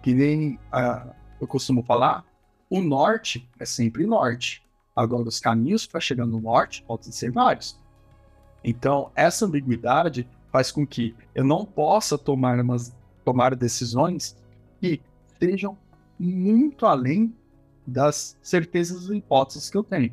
Que 0.03 0.13
nem 0.15 0.55
uh, 0.73 1.13
eu 1.41 1.47
costumo 1.47 1.83
falar, 1.83 2.25
o 2.69 2.81
norte 2.81 3.49
é 3.59 3.65
sempre 3.65 4.07
norte. 4.07 4.63
Agora, 4.95 5.29
os 5.29 5.39
caminhos 5.39 5.87
para 5.87 6.01
chegar 6.01 6.27
no 6.27 6.41
norte 6.41 6.83
podem 6.83 7.13
ser 7.13 7.31
vários. 7.31 7.79
Então, 8.65 9.11
essa 9.15 9.45
ambiguidade 9.45 10.29
faz 10.51 10.73
com 10.73 10.87
que 10.87 11.15
eu 11.35 11.45
não 11.45 11.65
possa 11.65 12.17
tomar, 12.17 12.59
umas, 12.59 12.95
tomar 13.25 13.55
decisões 13.55 14.37
que 14.81 15.01
estejam 15.27 15.77
muito 16.19 16.87
além 16.87 17.35
das 17.87 18.37
certezas 18.43 19.09
e 19.09 19.17
hipóteses 19.17 19.71
que 19.71 19.77
eu 19.77 19.85
tenho. 19.85 20.13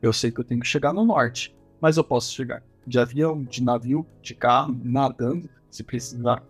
Eu 0.00 0.12
sei 0.12 0.30
que 0.30 0.38
eu 0.38 0.44
tenho 0.44 0.60
que 0.60 0.66
chegar 0.66 0.92
no 0.92 1.04
norte, 1.04 1.56
mas 1.80 1.96
eu 1.96 2.04
posso 2.04 2.32
chegar 2.32 2.62
de 2.86 2.98
avião, 2.98 3.42
de 3.42 3.62
navio, 3.62 4.06
de 4.22 4.34
carro, 4.34 4.78
nadando, 4.82 5.48
se 5.70 5.82
precisar. 5.82 6.42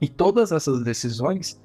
E 0.00 0.08
todas 0.08 0.50
essas 0.50 0.82
decisões 0.82 1.60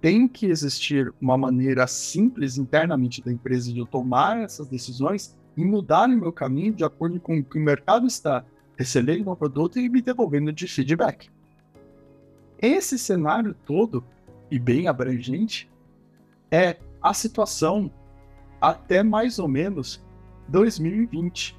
tem 0.00 0.28
que 0.28 0.46
existir 0.46 1.12
uma 1.20 1.36
maneira 1.36 1.86
simples 1.86 2.56
internamente 2.56 3.22
da 3.22 3.32
empresa 3.32 3.72
de 3.72 3.78
eu 3.78 3.86
tomar 3.86 4.38
essas 4.38 4.68
decisões 4.68 5.36
e 5.56 5.64
mudar 5.64 6.08
o 6.08 6.16
meu 6.16 6.32
caminho 6.32 6.72
de 6.72 6.84
acordo 6.84 7.18
com 7.18 7.38
o 7.38 7.44
que 7.44 7.58
o 7.58 7.62
mercado 7.62 8.06
está 8.06 8.44
recebendo 8.76 9.24
meu 9.24 9.34
produto 9.34 9.78
e 9.78 9.88
me 9.88 10.00
devolvendo 10.00 10.52
de 10.52 10.68
feedback. 10.68 11.28
Esse 12.60 12.98
cenário 12.98 13.54
todo, 13.66 14.04
e 14.50 14.58
bem 14.58 14.86
abrangente, 14.86 15.68
é 16.50 16.76
a 17.02 17.12
situação 17.12 17.90
até 18.60 19.02
mais 19.02 19.38
ou 19.38 19.48
menos 19.48 20.04
2020. 20.48 21.56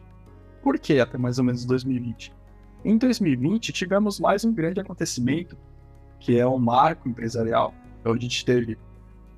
Por 0.62 0.80
que 0.80 1.00
até 1.00 1.18
mais 1.18 1.38
ou 1.40 1.46
menos 1.46 1.66
2020? 1.66 2.34
Em 2.84 2.98
2020 2.98 3.74
tivemos 3.74 4.20
mais 4.20 4.46
um 4.46 4.54
grande 4.54 4.80
acontecimento, 4.80 5.58
que 6.20 6.38
é 6.38 6.46
o 6.46 6.58
marco 6.58 7.08
empresarial, 7.08 7.74
então 8.10 8.14
a 8.14 8.20
gente 8.20 8.44
teve 8.44 8.78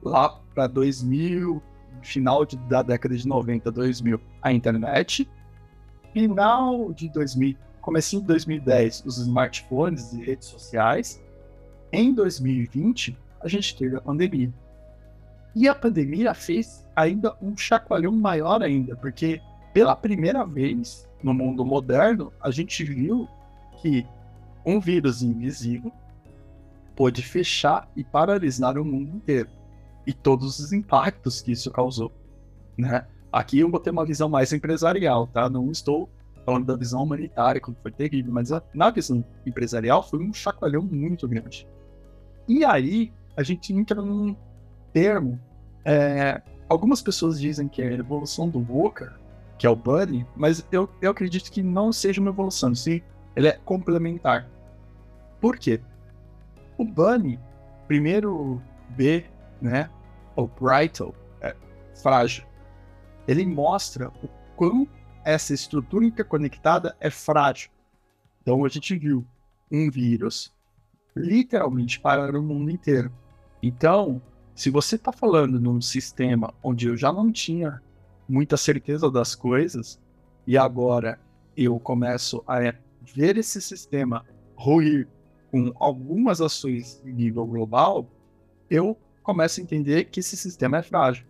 lá 0.01 0.29
para 0.53 0.67
2000, 0.67 1.61
final 2.01 2.45
de, 2.45 2.55
da 2.57 2.81
década 2.81 3.15
de 3.15 3.27
90, 3.27 3.69
2000, 3.71 4.19
a 4.41 4.53
internet. 4.53 5.29
Final 6.13 6.93
de 6.93 7.09
2000, 7.09 7.57
comecinho 7.81 8.21
de 8.21 8.27
2010, 8.29 9.03
os 9.05 9.17
smartphones 9.17 10.13
e 10.13 10.23
redes 10.23 10.47
sociais. 10.47 11.21
Em 11.91 12.13
2020, 12.13 13.17
a 13.41 13.47
gente 13.47 13.75
teve 13.75 13.97
a 13.97 14.01
pandemia. 14.01 14.53
E 15.53 15.67
a 15.67 15.75
pandemia 15.75 16.33
fez 16.33 16.87
ainda 16.95 17.35
um 17.41 17.57
chacoalhão 17.57 18.13
maior 18.13 18.61
ainda, 18.61 18.95
porque 18.95 19.41
pela 19.73 19.95
primeira 19.95 20.45
vez 20.45 21.07
no 21.21 21.33
mundo 21.33 21.65
moderno, 21.65 22.31
a 22.41 22.49
gente 22.51 22.83
viu 22.85 23.27
que 23.81 24.05
um 24.65 24.79
vírus 24.79 25.21
invisível 25.21 25.91
pôde 26.95 27.21
fechar 27.21 27.89
e 27.95 28.03
paralisar 28.03 28.77
o 28.77 28.85
mundo 28.85 29.15
inteiro 29.15 29.49
e 30.05 30.13
todos 30.13 30.59
os 30.59 30.73
impactos 30.73 31.41
que 31.41 31.51
isso 31.51 31.71
causou, 31.71 32.11
né? 32.77 33.05
Aqui 33.31 33.59
eu 33.59 33.69
vou 33.69 33.79
ter 33.79 33.91
uma 33.91 34.05
visão 34.05 34.27
mais 34.27 34.51
empresarial, 34.51 35.27
tá? 35.27 35.49
Não 35.49 35.71
estou 35.71 36.09
falando 36.45 36.65
da 36.65 36.75
visão 36.75 37.03
humanitária, 37.03 37.61
como 37.61 37.77
foi 37.81 37.91
terrível, 37.91 38.33
mas 38.33 38.51
a, 38.51 38.61
na 38.73 38.89
visão 38.89 39.23
empresarial 39.45 40.03
foi 40.03 40.19
um 40.19 40.33
chacoalhão 40.33 40.81
muito 40.81 41.27
grande. 41.27 41.67
E 42.47 42.65
aí 42.65 43.13
a 43.37 43.43
gente 43.43 43.73
entra 43.73 44.01
num 44.01 44.35
termo. 44.91 45.39
É, 45.85 46.41
algumas 46.67 47.01
pessoas 47.01 47.39
dizem 47.39 47.67
que 47.67 47.81
é 47.81 47.87
a 47.87 47.93
evolução 47.93 48.49
do 48.49 48.59
Walker, 48.59 49.11
que 49.57 49.65
é 49.65 49.69
o 49.69 49.75
Bunny, 49.75 50.25
mas 50.35 50.65
eu, 50.71 50.89
eu 51.01 51.11
acredito 51.11 51.51
que 51.51 51.61
não 51.61 51.93
seja 51.93 52.19
uma 52.19 52.31
evolução, 52.31 52.73
sim, 52.73 53.01
ele 53.35 53.47
é 53.47 53.53
complementar. 53.63 54.49
Por 55.39 55.57
quê? 55.57 55.79
O 56.81 56.83
Bunny, 56.83 57.39
primeiro 57.87 58.59
B, 58.97 59.23
né? 59.61 59.87
O 60.35 60.47
Brighton, 60.47 61.13
é 61.39 61.55
frágil. 62.01 62.43
Ele 63.27 63.45
mostra 63.45 64.09
o 64.23 64.27
quão 64.55 64.87
essa 65.23 65.53
estrutura 65.53 66.03
interconectada 66.03 66.97
é 66.99 67.11
frágil. 67.11 67.69
Então 68.41 68.65
a 68.65 68.67
gente 68.67 68.97
viu 68.97 69.23
um 69.71 69.91
vírus 69.91 70.51
literalmente 71.15 71.99
parar 71.99 72.35
o 72.35 72.41
mundo 72.41 72.71
inteiro. 72.71 73.11
Então, 73.61 74.19
se 74.55 74.71
você 74.71 74.95
está 74.95 75.11
falando 75.11 75.59
num 75.59 75.79
sistema 75.79 76.51
onde 76.63 76.87
eu 76.87 76.97
já 76.97 77.13
não 77.13 77.31
tinha 77.31 77.79
muita 78.27 78.57
certeza 78.57 79.11
das 79.11 79.35
coisas 79.35 80.01
e 80.47 80.57
agora 80.57 81.19
eu 81.55 81.79
começo 81.79 82.43
a 82.47 82.57
ver 83.13 83.37
esse 83.37 83.61
sistema 83.61 84.25
ruir 84.55 85.07
com 85.51 85.73
algumas 85.75 86.39
ações 86.39 87.01
em 87.05 87.11
nível 87.11 87.45
global, 87.45 88.07
eu 88.69 88.97
começo 89.21 89.59
a 89.59 89.63
entender 89.63 90.05
que 90.05 90.21
esse 90.21 90.37
sistema 90.37 90.77
é 90.77 90.81
frágil. 90.81 91.25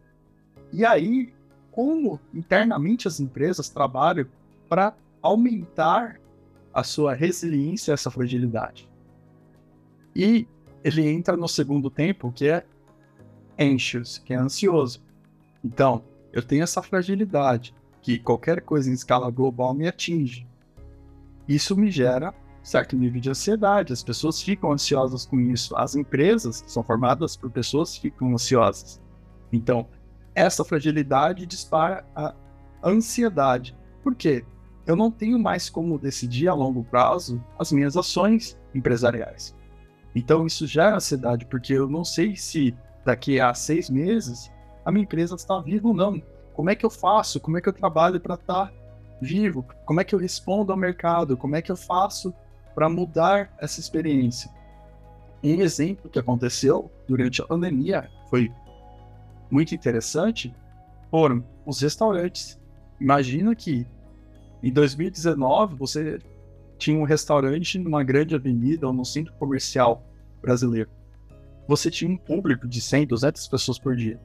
E 0.72 0.86
aí, 0.86 1.34
como 1.72 2.20
internamente 2.34 3.08
as 3.08 3.20
empresas 3.20 3.68
trabalham 3.68 4.28
para 4.70 4.96
aumentar 5.22 6.20
a 6.74 6.84
sua 6.84 7.13
resiliência 7.13 7.92
a 7.92 7.96
essa 7.96 8.12
fragilidade. 8.12 8.90
E 10.16 10.48
ele 10.84 11.08
entra 11.08 11.36
no 11.36 11.48
segundo 11.48 11.90
tempo, 11.90 12.32
que 12.32 12.48
é 12.48 12.66
anxious, 13.60 14.20
que 14.20 14.34
é 14.34 14.38
ansioso. 14.38 15.01
Então, 15.63 16.04
eu 16.32 16.42
tenho 16.42 16.63
essa 16.63 16.82
fragilidade, 16.82 17.74
que 18.01 18.18
qualquer 18.18 18.62
coisa 18.62 18.90
em 18.90 18.94
escala 18.94 19.30
global 19.30 19.74
me 19.74 19.88
atinge. 19.88 20.48
Isso 21.48 21.75
me 21.75 21.92
gera 21.92 22.34
certo 22.63 22.96
nível 22.96 23.20
de 23.20 23.30
ansiedade, 23.30 23.94
as 23.94 24.03
pessoas 24.03 24.41
ficam 24.41 24.72
ansiosas 24.72 25.25
com 25.25 25.39
isso, 25.39 25.75
as 25.75 25.96
empresas 25.96 26.62
que 26.62 26.72
são 26.72 26.84
formadas 26.84 27.36
por 27.36 27.50
pessoas 27.50 27.98
ficam 27.98 28.34
ansiosas. 28.34 29.01
Então, 29.51 29.88
essa 30.34 30.63
fragilidade 30.63 31.46
dispara 31.46 32.06
a 32.15 32.34
ansiedade. 32.84 33.75
Por 34.03 34.15
quê? 34.15 34.46
Eu 34.86 34.96
não 34.96 35.12
tenho 35.12 35.38
mais 35.38 35.70
como 35.70 36.00
decidir 36.00 36.48
a 36.48 36.53
longo 36.53 36.84
prazo 36.84 37.44
as 37.60 37.72
minhas 37.72 37.96
ações 37.98 38.58
empresariais. 38.74 39.56
Então, 40.15 40.46
isso 40.46 40.68
gera 40.68 40.96
ansiedade, 40.96 41.46
porque 41.46 41.74
eu 41.74 41.89
não 41.89 42.03
sei 42.03 42.36
se 42.36 42.75
daqui 43.06 43.39
a 43.39 43.53
seis 43.53 43.89
meses 43.89 44.51
a 44.86 44.91
minha 44.91 45.03
empresa 45.03 45.36
está 45.36 45.60
viva 45.60 45.88
ou 45.88 45.94
não. 45.94 46.22
Como 46.53 46.70
é 46.70 46.75
que 46.75 46.86
eu 46.86 46.89
faço? 46.89 47.39
Como 47.39 47.58
é 47.58 47.62
que 47.62 47.70
eu 47.70 47.74
trabalho 47.74 48.20
para 48.20 48.36
estar 48.36 48.74
vivo? 49.22 49.65
Como 49.86 50.01
é 50.01 50.03
que 50.03 50.13
eu 50.13 50.20
respondo 50.20 50.72
ao 50.72 50.77
mercado? 50.77 51.38
Como 51.38 51.56
é 51.56 51.62
que 51.62 51.72
eu 51.72 51.77
faço 51.77 52.34
para 52.74 52.90
mudar 52.90 53.54
essa 53.60 53.80
experiência? 53.80 54.50
Um 55.44 55.62
exemplo 55.62 56.10
que 56.10 56.20
aconteceu 56.20 56.92
durante 57.08 57.42
a 57.42 57.46
pandemia 57.46 58.10
foi 58.30 58.51
muito 59.50 59.74
interessante 59.75 60.54
foram 61.10 61.44
os 61.66 61.82
restaurantes. 61.82 62.60
Imagina 63.00 63.54
que 63.56 63.86
em 64.63 64.72
2019 64.72 65.75
você 65.75 66.20
tinha 66.78 66.98
um 66.98 67.04
restaurante 67.04 67.78
numa 67.78 68.04
grande 68.04 68.34
avenida 68.34 68.88
ou 68.88 68.94
num 68.94 69.04
centro 69.04 69.34
comercial 69.34 70.04
brasileiro. 70.42 70.90
Você 71.68 71.92
tinha 71.92 72.10
um 72.10 72.18
público 72.18 72.68
de 72.68 72.82
100, 72.82 73.08
200 73.08 73.48
pessoas 73.48 73.78
por 73.78 73.96
dia. 73.96 74.20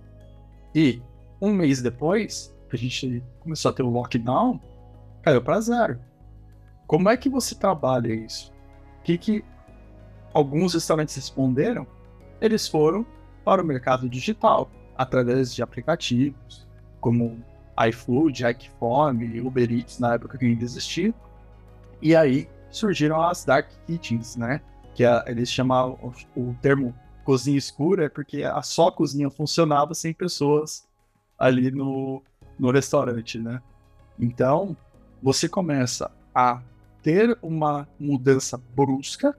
E 0.75 1.03
um 1.41 1.53
mês 1.53 1.83
depois, 1.83 2.55
a 2.73 2.77
gente 2.77 3.23
começou 3.41 3.71
a 3.71 3.75
ter 3.75 3.83
o 3.83 3.91
lockdown, 3.91 4.61
caiu 5.23 5.43
para 5.43 5.61
zero. 5.61 5.99
Como 6.87 7.09
é 7.09 7.17
que 7.17 7.29
você 7.29 7.55
trabalha 7.55 8.15
isso? 8.15 8.53
O 9.01 9.03
que, 9.03 9.19
que 9.19 9.45
alguns 10.33 10.75
restaurantes 10.75 11.17
responderam? 11.17 11.87
Eles 12.41 12.69
foram 12.69 13.05
para 13.45 13.63
o 13.63 13.65
mercado 13.65 14.09
digital 14.09 14.71
através 14.97 15.55
de 15.55 15.63
aplicativos 15.63 16.67
como 17.01 17.43
iFood, 17.89 18.45
iFome, 18.47 19.41
Uber 19.41 19.71
Eats, 19.71 19.99
na 19.99 20.15
época 20.15 20.39
que 20.39 20.47
ainda 20.47 20.65
existia. 20.65 21.15
E 22.01 22.17
aí 22.17 22.49
surgiram 22.71 23.21
as 23.21 23.45
Dark 23.45 23.71
Kitchens, 23.87 24.37
né? 24.37 24.61
Que 24.95 25.05
é, 25.05 25.25
eles 25.27 25.51
chamavam 25.51 26.15
o, 26.35 26.41
o 26.41 26.57
termo 26.61 26.95
cozinha 27.25 27.59
escura, 27.59 28.07
é 28.07 28.09
porque 28.09 28.45
a 28.45 28.63
só 28.63 28.91
cozinha 28.91 29.29
funcionava 29.29 29.95
sem 29.95 30.15
pessoas 30.15 30.87
ali 31.39 31.71
no, 31.71 32.23
no 32.59 32.71
restaurante, 32.71 33.39
né? 33.39 33.61
Então, 34.19 34.77
você 35.23 35.49
começa 35.49 36.11
a 36.35 36.63
ter 37.07 37.39
uma 37.41 37.89
mudança 38.01 38.61
brusca, 38.75 39.39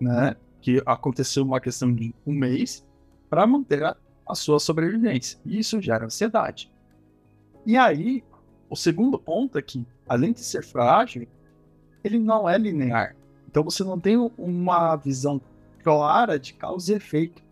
né? 0.00 0.36
Que 0.60 0.80
aconteceu 0.86 1.42
uma 1.42 1.58
questão 1.60 1.92
de 1.92 2.14
um 2.24 2.32
mês, 2.32 2.86
para 3.28 3.44
manter 3.44 3.82
a, 3.82 3.96
a 4.24 4.36
sua 4.36 4.60
sobrevivência. 4.60 5.36
E 5.44 5.58
isso 5.58 5.82
gera 5.82 6.04
ansiedade. 6.04 6.72
E 7.66 7.76
aí, 7.76 8.22
o 8.70 8.76
segundo 8.76 9.18
ponto 9.18 9.58
é 9.58 9.62
que, 9.62 9.84
além 10.08 10.32
de 10.32 10.44
ser 10.44 10.62
frágil, 10.62 11.26
ele 12.04 12.20
não 12.20 12.48
é 12.48 12.56
linear. 12.56 13.16
Então 13.50 13.64
você 13.64 13.82
não 13.82 13.98
tem 13.98 14.16
uma 14.38 14.94
visão 14.94 15.40
clara 15.82 16.38
de 16.38 16.54
causa 16.54 16.92
e 16.92 16.96
efeito. 16.98 17.42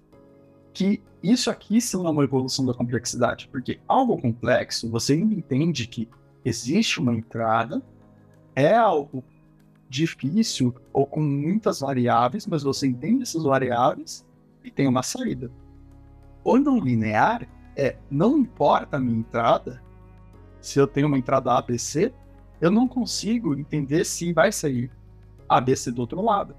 Que 0.72 1.02
isso 1.24 1.50
aqui 1.50 1.80
sim 1.80 2.06
é 2.06 2.08
uma 2.08 2.22
evolução 2.22 2.64
da 2.64 2.72
complexidade, 2.72 3.48
porque 3.50 3.80
algo 3.88 4.16
complexo, 4.16 4.88
você 4.88 5.16
entende 5.16 5.88
que 5.88 6.08
existe 6.44 7.00
uma 7.00 7.12
entrada, 7.12 7.82
é 8.54 8.76
algo 8.76 9.24
difícil 9.90 10.72
ou 10.92 11.04
com 11.04 11.20
muitas 11.20 11.80
variáveis, 11.80 12.46
mas 12.46 12.62
você 12.62 12.86
entende 12.86 13.24
essas 13.24 13.42
variáveis 13.42 14.24
e 14.64 14.70
tem 14.70 14.86
uma 14.86 15.02
saída. 15.02 15.50
O 16.44 16.56
não 16.58 16.78
linear 16.78 17.46
é 17.76 17.96
não 18.08 18.38
importa 18.38 18.96
a 18.96 19.00
minha 19.00 19.18
entrada, 19.18 19.82
se 20.60 20.78
eu 20.78 20.86
tenho 20.86 21.08
uma 21.08 21.18
entrada 21.18 21.52
ABC, 21.58 22.12
eu 22.60 22.70
não 22.70 22.86
consigo 22.86 23.54
entender 23.54 24.04
se 24.04 24.32
vai 24.32 24.52
sair 24.52 24.90
ABC 25.48 25.90
do 25.90 26.02
outro 26.02 26.22
lado. 26.22 26.54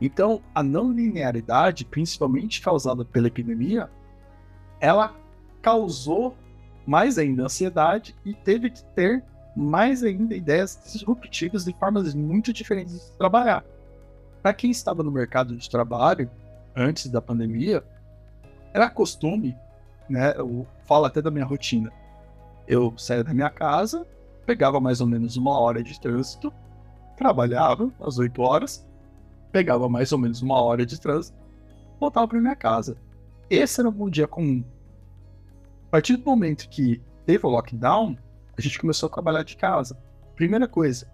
Então, 0.00 0.42
a 0.52 0.62
não 0.62 0.90
linearidade, 0.90 1.84
principalmente 1.84 2.60
causada 2.60 3.04
pela 3.04 3.28
epidemia, 3.28 3.88
ela 4.80 5.14
causou 5.62 6.36
mais 6.84 7.18
ainda 7.18 7.44
ansiedade 7.44 8.16
e 8.24 8.34
teve 8.34 8.70
que 8.70 8.82
ter 8.94 9.22
mais 9.56 10.02
ainda 10.02 10.34
ideias 10.34 10.78
disruptivas 10.84 11.64
de 11.64 11.72
formas 11.74 12.14
muito 12.14 12.52
diferentes 12.52 12.94
de 12.94 13.16
trabalhar. 13.16 13.64
Para 14.42 14.52
quem 14.52 14.70
estava 14.70 15.02
no 15.02 15.10
mercado 15.10 15.56
de 15.56 15.70
trabalho 15.70 16.30
antes 16.74 17.08
da 17.08 17.22
pandemia, 17.22 17.84
era 18.72 18.90
costume, 18.90 19.56
né? 20.08 20.34
Eu 20.36 20.66
falo 20.84 21.06
até 21.06 21.22
da 21.22 21.30
minha 21.30 21.44
rotina. 21.44 21.92
Eu 22.66 22.92
saía 22.96 23.22
da 23.22 23.32
minha 23.32 23.50
casa, 23.50 24.06
pegava 24.44 24.80
mais 24.80 25.00
ou 25.00 25.06
menos 25.06 25.36
uma 25.36 25.58
hora 25.58 25.82
de 25.82 25.98
trânsito, 26.00 26.52
trabalhava 27.16 27.92
às 28.00 28.18
8 28.18 28.42
horas, 28.42 28.86
pegava 29.52 29.88
mais 29.88 30.12
ou 30.12 30.18
menos 30.18 30.42
uma 30.42 30.60
hora 30.60 30.84
de 30.84 31.00
trânsito, 31.00 31.38
voltava 32.00 32.26
para 32.26 32.40
minha 32.40 32.56
casa. 32.56 32.96
Esse 33.48 33.80
era 33.80 33.88
um 33.88 34.10
dia 34.10 34.26
comum. 34.26 34.64
A 35.86 35.90
partir 35.90 36.16
do 36.16 36.24
momento 36.24 36.68
que 36.68 37.00
teve 37.24 37.46
o 37.46 37.50
lockdown, 37.50 38.18
a 38.56 38.60
gente 38.60 38.78
começou 38.78 39.08
a 39.08 39.12
trabalhar 39.12 39.42
de 39.42 39.56
casa. 39.56 39.98
Primeira 40.34 40.66
coisa, 40.66 41.10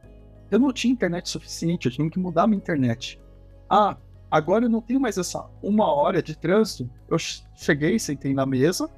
eu 0.50 0.58
não 0.58 0.72
tinha 0.72 0.92
internet 0.92 1.28
suficiente, 1.28 1.86
eu 1.86 1.92
tinha 1.92 2.10
que 2.10 2.18
mudar 2.18 2.46
minha 2.46 2.58
internet. 2.58 3.20
Ah, 3.68 3.96
agora 4.30 4.64
eu 4.64 4.68
não 4.68 4.80
tenho 4.80 5.00
mais 5.00 5.16
essa 5.16 5.48
uma 5.62 5.92
hora 5.92 6.22
de 6.22 6.36
trânsito. 6.36 6.90
Eu 7.08 7.16
cheguei, 7.54 7.98
sentei 7.98 8.34
na 8.34 8.44
mesa, 8.44 8.90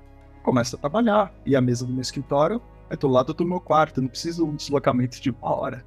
começo 0.42 0.76
a 0.76 0.78
trabalhar. 0.78 1.32
E 1.44 1.54
a 1.54 1.60
mesa 1.60 1.86
do 1.86 1.92
meu 1.92 2.02
escritório 2.02 2.60
é 2.88 2.96
do 2.96 3.08
lado 3.08 3.34
do 3.34 3.44
meu 3.44 3.60
quarto, 3.60 4.00
não 4.00 4.08
preciso 4.08 4.44
de 4.44 4.50
um 4.50 4.56
deslocamento 4.56 5.20
de 5.20 5.30
uma 5.30 5.54
hora. 5.54 5.84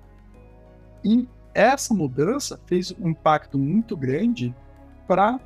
E 1.04 1.28
essa 1.54 1.94
mudança 1.94 2.60
fez 2.65 2.94
um 3.00 3.10
impacto 3.10 3.58
muito 3.58 3.96
grande 3.96 4.54
para 5.08 5.39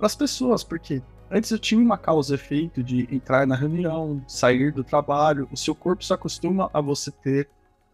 as 0.00 0.14
pessoas, 0.14 0.64
porque 0.64 1.02
antes 1.34 1.50
eu 1.50 1.58
tinha 1.58 1.80
uma 1.80 1.98
causa 1.98 2.32
e 2.32 2.36
efeito 2.36 2.80
de 2.80 3.08
entrar 3.12 3.44
na 3.44 3.56
reunião, 3.56 4.22
sair 4.28 4.72
do 4.72 4.84
trabalho, 4.84 5.48
o 5.50 5.56
seu 5.56 5.74
corpo 5.74 6.04
se 6.04 6.12
acostuma 6.12 6.70
a 6.72 6.80
você 6.80 7.10
ter 7.10 7.50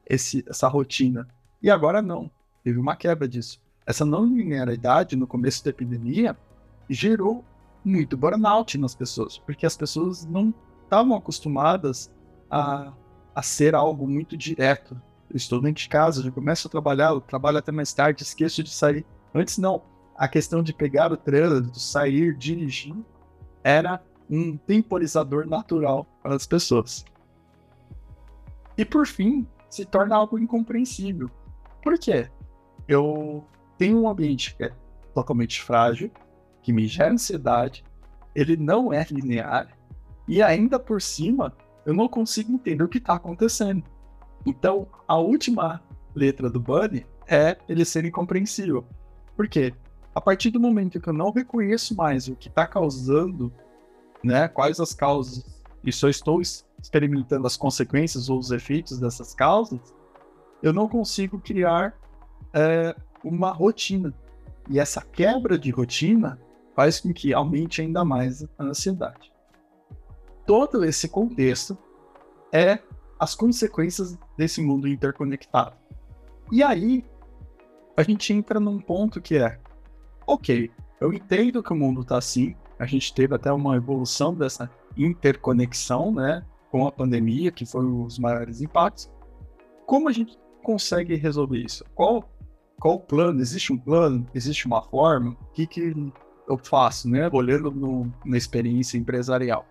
esse, 0.06 0.44
essa 0.46 0.68
rotina. 0.68 1.26
E 1.62 1.70
agora 1.70 2.02
não, 2.02 2.30
teve 2.62 2.78
uma 2.78 2.94
quebra 2.94 3.26
disso. 3.26 3.58
Essa 3.86 4.04
não 4.04 4.26
linearidade 4.26 5.16
no 5.16 5.26
começo 5.26 5.64
da 5.64 5.70
epidemia 5.70 6.36
gerou 6.88 7.42
muito 7.82 8.14
burnout 8.14 8.76
nas 8.76 8.94
pessoas, 8.94 9.38
porque 9.38 9.64
as 9.64 9.76
pessoas 9.76 10.26
não 10.26 10.52
estavam 10.84 11.16
acostumadas 11.16 12.12
a, 12.50 12.92
a 13.34 13.42
ser 13.42 13.74
algo 13.74 14.06
muito 14.06 14.36
direto, 14.36 15.00
eu 15.30 15.36
estou 15.36 15.62
dentro 15.62 15.82
de 15.82 15.88
casa, 15.88 16.22
já 16.22 16.30
começo 16.30 16.66
a 16.66 16.70
trabalhar, 16.70 17.10
eu 17.10 17.20
trabalho 17.20 17.56
até 17.56 17.72
mais 17.72 17.92
tarde, 17.92 18.22
esqueço 18.22 18.62
de 18.62 18.70
sair. 18.70 19.06
Antes 19.32 19.56
não. 19.56 19.82
A 20.16 20.28
questão 20.28 20.62
de 20.62 20.74
pegar 20.74 21.12
o 21.12 21.16
trânsito, 21.16 21.78
sair, 21.78 22.36
dirigir, 22.36 22.94
era 23.62 24.00
um 24.28 24.56
temporizador 24.56 25.46
natural 25.46 26.06
para 26.22 26.34
as 26.34 26.46
pessoas. 26.46 27.04
E 28.76 28.84
por 28.84 29.06
fim, 29.06 29.46
se 29.68 29.84
torna 29.84 30.16
algo 30.16 30.38
incompreensível. 30.38 31.30
Por 31.82 31.98
quê? 31.98 32.30
Eu 32.86 33.44
tenho 33.76 34.00
um 34.00 34.08
ambiente 34.08 34.54
que 34.56 34.64
é 34.64 34.72
totalmente 35.14 35.62
frágil, 35.62 36.10
que 36.62 36.72
me 36.72 36.86
gera 36.86 37.12
ansiedade, 37.12 37.84
ele 38.34 38.56
não 38.56 38.92
é 38.92 39.04
linear, 39.10 39.76
e 40.28 40.42
ainda 40.42 40.78
por 40.78 41.02
cima, 41.02 41.52
eu 41.84 41.92
não 41.92 42.08
consigo 42.08 42.52
entender 42.52 42.84
o 42.84 42.88
que 42.88 42.98
está 42.98 43.14
acontecendo. 43.14 43.82
Então, 44.46 44.86
a 45.06 45.16
última 45.16 45.82
letra 46.14 46.48
do 46.48 46.60
Bunny 46.60 47.06
é 47.26 47.56
ele 47.68 47.84
ser 47.84 48.04
incompreensível. 48.04 48.86
Por 49.36 49.48
quê? 49.48 49.74
A 50.14 50.20
partir 50.20 50.50
do 50.50 50.58
momento 50.58 51.00
que 51.00 51.08
eu 51.08 51.12
não 51.12 51.30
reconheço 51.30 51.94
mais 51.94 52.28
o 52.28 52.34
que 52.34 52.48
está 52.48 52.66
causando, 52.66 53.52
né, 54.22 54.48
quais 54.48 54.80
as 54.80 54.92
causas, 54.92 55.44
e 55.84 55.92
só 55.92 56.08
estou 56.08 56.40
experimentando 56.40 57.46
as 57.46 57.56
consequências 57.56 58.28
ou 58.28 58.38
os 58.38 58.50
efeitos 58.50 58.98
dessas 58.98 59.34
causas, 59.34 59.80
eu 60.62 60.72
não 60.72 60.88
consigo 60.88 61.38
criar 61.38 61.96
é, 62.52 62.94
uma 63.24 63.50
rotina. 63.50 64.12
E 64.68 64.78
essa 64.78 65.00
quebra 65.00 65.58
de 65.58 65.70
rotina 65.70 66.38
faz 66.74 67.00
com 67.00 67.12
que 67.12 67.32
aumente 67.32 67.80
ainda 67.80 68.04
mais 68.04 68.42
a 68.58 68.64
ansiedade. 68.64 69.32
Todo 70.46 70.84
esse 70.84 71.08
contexto 71.08 71.78
é 72.52 72.80
as 73.18 73.34
consequências 73.34 74.18
desse 74.36 74.60
mundo 74.60 74.88
interconectado. 74.88 75.76
E 76.50 76.62
aí, 76.62 77.04
a 77.96 78.02
gente 78.02 78.32
entra 78.32 78.58
num 78.58 78.78
ponto 78.78 79.20
que 79.20 79.36
é: 79.36 79.60
ok, 80.32 80.70
eu 81.00 81.12
entendo 81.12 81.62
que 81.62 81.72
o 81.72 81.76
mundo 81.76 82.02
está 82.02 82.18
assim, 82.18 82.54
a 82.78 82.86
gente 82.86 83.12
teve 83.12 83.34
até 83.34 83.52
uma 83.52 83.76
evolução 83.76 84.34
dessa 84.34 84.70
interconexão, 84.96 86.12
né, 86.12 86.44
com 86.70 86.86
a 86.86 86.92
pandemia, 86.92 87.50
que 87.50 87.66
foi 87.66 87.84
os 87.84 88.18
maiores 88.18 88.60
impactos. 88.60 89.10
Como 89.86 90.08
a 90.08 90.12
gente 90.12 90.38
consegue 90.62 91.16
resolver 91.16 91.58
isso? 91.58 91.84
Qual 91.94 92.28
qual 92.78 92.94
o 92.94 93.00
plano? 93.00 93.40
Existe 93.40 93.72
um 93.74 93.78
plano? 93.78 94.26
Existe 94.34 94.66
uma 94.66 94.80
forma? 94.80 95.32
O 95.32 95.52
que, 95.52 95.66
que 95.66 95.94
eu 96.48 96.56
faço, 96.56 97.10
né? 97.10 97.28
Olhando 97.30 97.70
no, 97.70 98.10
na 98.24 98.38
experiência 98.38 98.96
empresarial. 98.96 99.66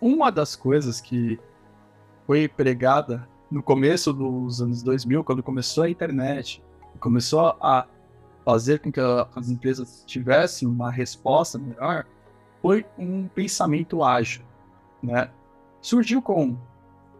Uma 0.00 0.30
das 0.30 0.54
coisas 0.54 1.00
que 1.00 1.40
foi 2.26 2.46
pregada 2.46 3.26
no 3.50 3.62
começo 3.62 4.12
dos 4.12 4.60
anos 4.60 4.82
2000, 4.82 5.24
quando 5.24 5.42
começou 5.42 5.84
a 5.84 5.88
internet, 5.88 6.62
começou 7.00 7.56
a 7.60 7.86
fazer 8.44 8.80
com 8.80 8.92
que 8.92 9.00
as 9.34 9.48
empresas 9.48 10.04
tivessem 10.06 10.68
uma 10.68 10.90
resposta 10.90 11.58
melhor, 11.58 12.04
foi 12.60 12.84
um 12.98 13.26
pensamento 13.28 14.02
ágil, 14.02 14.42
né? 15.02 15.30
Surgiu 15.80 16.22
com 16.22 16.50
o 16.50 16.58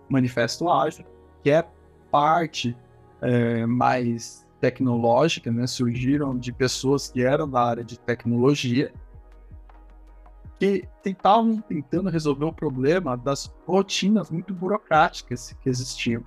Manifesto 0.08 0.70
Ágil, 0.70 1.04
que 1.42 1.50
é 1.50 1.66
parte 2.10 2.76
é, 3.20 3.66
mais 3.66 4.46
tecnológica, 4.60 5.50
né? 5.50 5.66
Surgiram 5.66 6.36
de 6.38 6.52
pessoas 6.52 7.10
que 7.10 7.22
eram 7.22 7.48
da 7.48 7.62
área 7.62 7.84
de 7.84 7.98
tecnologia 7.98 8.92
que 10.58 10.88
tentavam 11.02 11.60
tentando 11.60 12.08
resolver 12.08 12.44
o 12.44 12.52
problema 12.52 13.16
das 13.16 13.52
rotinas 13.66 14.30
muito 14.30 14.54
burocráticas 14.54 15.54
que 15.60 15.68
existiam. 15.68 16.22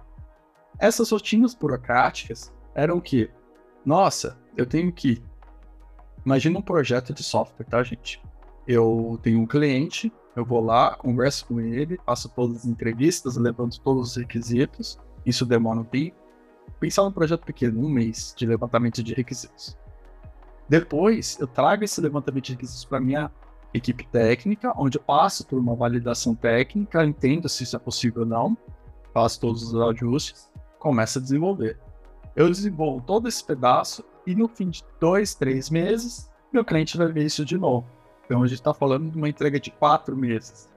Essas 0.78 1.12
rotinas 1.12 1.56
burocráticas 1.56 2.54
eram 2.76 2.98
o 2.98 3.02
quê? 3.02 3.32
Nossa, 3.84 4.38
eu 4.58 4.66
tenho 4.66 4.92
que. 4.92 5.24
Imagina 6.26 6.60
um 6.60 6.62
projeto 6.62 7.14
de 7.14 7.24
software, 7.24 7.66
tá, 7.66 7.82
gente? 7.84 8.22
Eu 8.68 9.18
tenho 9.24 9.40
um 9.40 9.48
cliente, 9.48 10.12
eu 10.36 10.44
vou 10.44 10.60
lá, 10.60 10.96
converso 10.96 11.46
com 11.46 11.62
ele, 11.62 11.98
faço 12.06 12.28
todas 12.28 12.58
as 12.58 12.66
entrevistas, 12.66 13.38
levanto 13.38 13.80
todos 13.80 14.12
os 14.12 14.18
requisitos. 14.18 15.00
Isso 15.26 15.46
demora 15.46 15.80
um 15.80 15.84
tempo. 15.86 16.18
Pensar 16.80 17.04
num 17.04 17.12
projeto 17.12 17.46
pequeno, 17.46 17.86
um 17.86 17.90
mês 17.90 18.34
de 18.36 18.46
levantamento 18.46 19.02
de 19.02 19.14
requisitos. 19.14 19.78
Depois, 20.68 21.38
eu 21.40 21.48
trago 21.48 21.86
esse 21.86 22.02
levantamento 22.02 22.44
de 22.44 22.52
requisitos 22.54 22.84
para 22.84 23.00
minha 23.00 23.32
equipe 23.74 24.06
técnica, 24.08 24.74
onde 24.76 24.98
eu 24.98 25.02
passo 25.02 25.46
por 25.48 25.58
uma 25.58 25.76
validação 25.76 26.36
técnica, 26.36 27.06
entendo 27.06 27.48
se 27.48 27.64
isso 27.64 27.76
é 27.76 27.80
possível 27.80 28.24
ou 28.24 28.28
não, 28.28 28.58
faço 29.14 29.40
todos 29.40 29.64
os 29.64 29.76
ajustes, 29.76 30.52
começo 30.78 31.20
a 31.20 31.22
desenvolver. 31.22 31.80
Eu 32.36 32.50
desenvolvo 32.50 33.02
todo 33.06 33.28
esse 33.28 33.44
pedaço 33.44 34.04
e 34.28 34.36
no 34.36 34.50
fim 34.50 34.70
de 34.70 34.84
dois, 35.00 35.34
três 35.34 35.70
meses, 35.70 36.30
meu 36.52 36.66
cliente 36.66 36.98
vai 36.98 37.08
ver 37.08 37.26
isso 37.26 37.46
de 37.46 37.58
novo. 37.58 37.88
Então 38.26 38.44
a 38.44 38.48
gente 38.48 38.60
está 38.60 38.74
falando 38.74 39.10
de 39.10 39.18
uma 39.18 39.30
entrega 39.30 39.58
de 39.58 39.72
quatro 39.72 40.18
meses. 40.18 40.70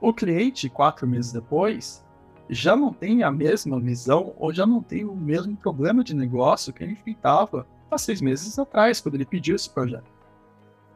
O 0.00 0.14
cliente, 0.14 0.70
quatro 0.70 1.06
meses 1.06 1.32
depois, 1.32 2.02
já 2.48 2.74
não 2.74 2.94
tem 2.94 3.22
a 3.22 3.30
mesma 3.30 3.78
visão 3.78 4.34
ou 4.38 4.54
já 4.54 4.66
não 4.66 4.82
tem 4.82 5.04
o 5.04 5.14
mesmo 5.14 5.54
problema 5.54 6.02
de 6.02 6.16
negócio 6.16 6.72
que 6.72 6.82
ele 6.82 6.92
enfrentava 6.92 7.66
há 7.90 7.98
seis 7.98 8.22
meses 8.22 8.58
atrás, 8.58 9.02
quando 9.02 9.16
ele 9.16 9.26
pediu 9.26 9.54
esse 9.54 9.68
projeto. 9.68 10.10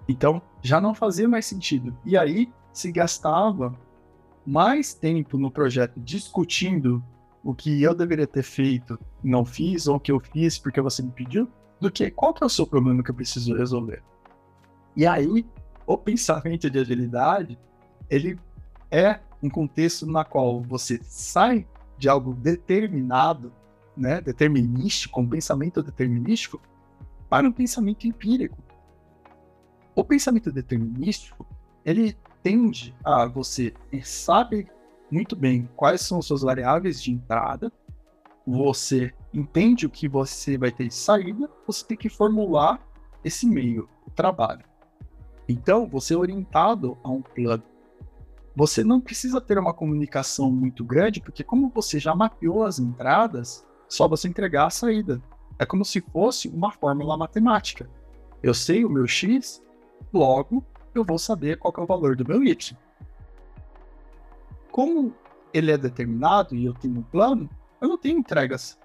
Então, 0.09 0.41
já 0.63 0.81
não 0.81 0.95
fazia 0.95 1.29
mais 1.29 1.45
sentido. 1.45 1.95
E 2.07 2.17
aí 2.17 2.51
se 2.73 2.91
gastava 2.91 3.79
mais 4.47 4.95
tempo 4.95 5.37
no 5.37 5.51
projeto 5.51 6.01
discutindo 6.01 7.05
o 7.45 7.55
que 7.55 7.83
eu 7.83 7.95
deveria 7.95 8.27
ter 8.27 8.43
feito, 8.43 8.99
não 9.23 9.45
fiz, 9.45 9.87
ou 9.87 9.97
o 9.97 10.01
que 10.01 10.11
eu 10.11 10.19
fiz 10.19 10.59
porque 10.59 10.81
você 10.81 11.03
me 11.03 11.11
pediu, 11.11 11.47
do 11.79 11.91
que 11.91 12.11
qual 12.11 12.33
que 12.33 12.43
é 12.43 12.47
o 12.47 12.51
seu 12.51 12.67
problema 12.67 13.03
que 13.03 13.11
eu 13.11 13.15
preciso 13.15 13.55
resolver. 13.55 14.03
E 14.97 15.07
aí, 15.07 15.47
o 15.87 15.99
pensamento 15.99 16.71
de 16.71 16.79
agilidade, 16.79 17.59
ele 18.09 18.41
é 18.91 19.21
um 19.43 19.51
contexto 19.51 20.07
na 20.07 20.25
qual 20.25 20.63
você 20.63 20.99
sai 21.03 21.67
de 21.99 22.09
algo 22.09 22.33
determinado, 22.33 23.53
né, 23.95 24.21
determinístico, 24.23 25.21
um 25.21 25.29
pensamento 25.29 25.83
determinístico, 25.83 26.61
para 27.29 27.47
um 27.47 27.53
pensamento 27.53 28.07
empírico. 28.07 28.57
O 29.95 30.03
pensamento 30.03 30.51
determinístico, 30.51 31.47
ele 31.85 32.17
tende 32.43 32.95
a 33.05 33.27
você 33.27 33.75
sabe 34.03 34.69
muito 35.15 35.37
bem 35.37 35.69
quais 35.77 36.01
são 36.01 36.21
suas 36.21 36.43
variáveis 36.43 37.01
de 37.01 37.13
entrada, 37.13 37.73
você 38.45 39.15
entende 39.33 39.87
o 39.87 39.91
que 39.91 40.09
você 40.09 40.59
vai 40.59 40.73
ter 40.73 40.89
de 40.89 40.95
saída, 40.95 41.49
você 41.67 41.85
tem 41.87 41.97
que 41.97 42.09
formular 42.09 42.81
esse 43.25 43.47
meio, 43.47 43.89
o 44.05 44.11
trabalho. 44.11 44.65
Então, 45.49 45.87
você 45.87 46.15
é 46.15 46.17
orientado 46.17 46.99
a 47.05 47.09
um 47.09 47.23
plano. 47.23 47.63
Você 48.57 48.83
não 48.83 49.01
precisa 49.01 49.41
ter 49.41 49.57
uma 49.57 49.73
comunicação 49.73 50.51
muito 50.51 50.85
grande, 50.85 51.21
porque 51.21 51.45
como 51.45 51.71
você 51.75 51.99
já 51.99 52.15
mapeou 52.15 52.65
as 52.65 52.79
entradas, 52.79 53.65
só 53.89 54.09
você 54.09 54.29
entregar 54.29 54.67
a 54.67 54.71
saída. 54.71 55.23
É 55.59 55.65
como 55.65 55.85
se 55.85 56.01
fosse 56.01 56.49
uma 56.49 56.73
fórmula 56.73 57.17
matemática. 57.17 57.89
Eu 58.43 58.53
sei 58.53 58.85
o 58.85 58.91
meu 58.91 59.07
x, 59.07 59.63
Logo, 60.13 60.65
eu 60.95 61.05
vou 61.05 61.19
saber 61.19 61.59
qual 61.59 61.75
é 61.77 61.81
o 61.81 61.87
valor 61.87 62.17
do 62.17 62.27
meu 62.27 62.45
Y. 62.45 62.77
Como 64.75 65.15
ele 65.53 65.71
é 65.71 65.79
determinado 65.79 66.57
e 66.57 66.65
eu 66.65 66.75
tenho 66.75 66.99
um 66.99 67.03
plano, 67.03 67.49
eu 67.81 67.87
não 67.87 67.97
tenho 67.97 68.19
entregas 68.19 68.77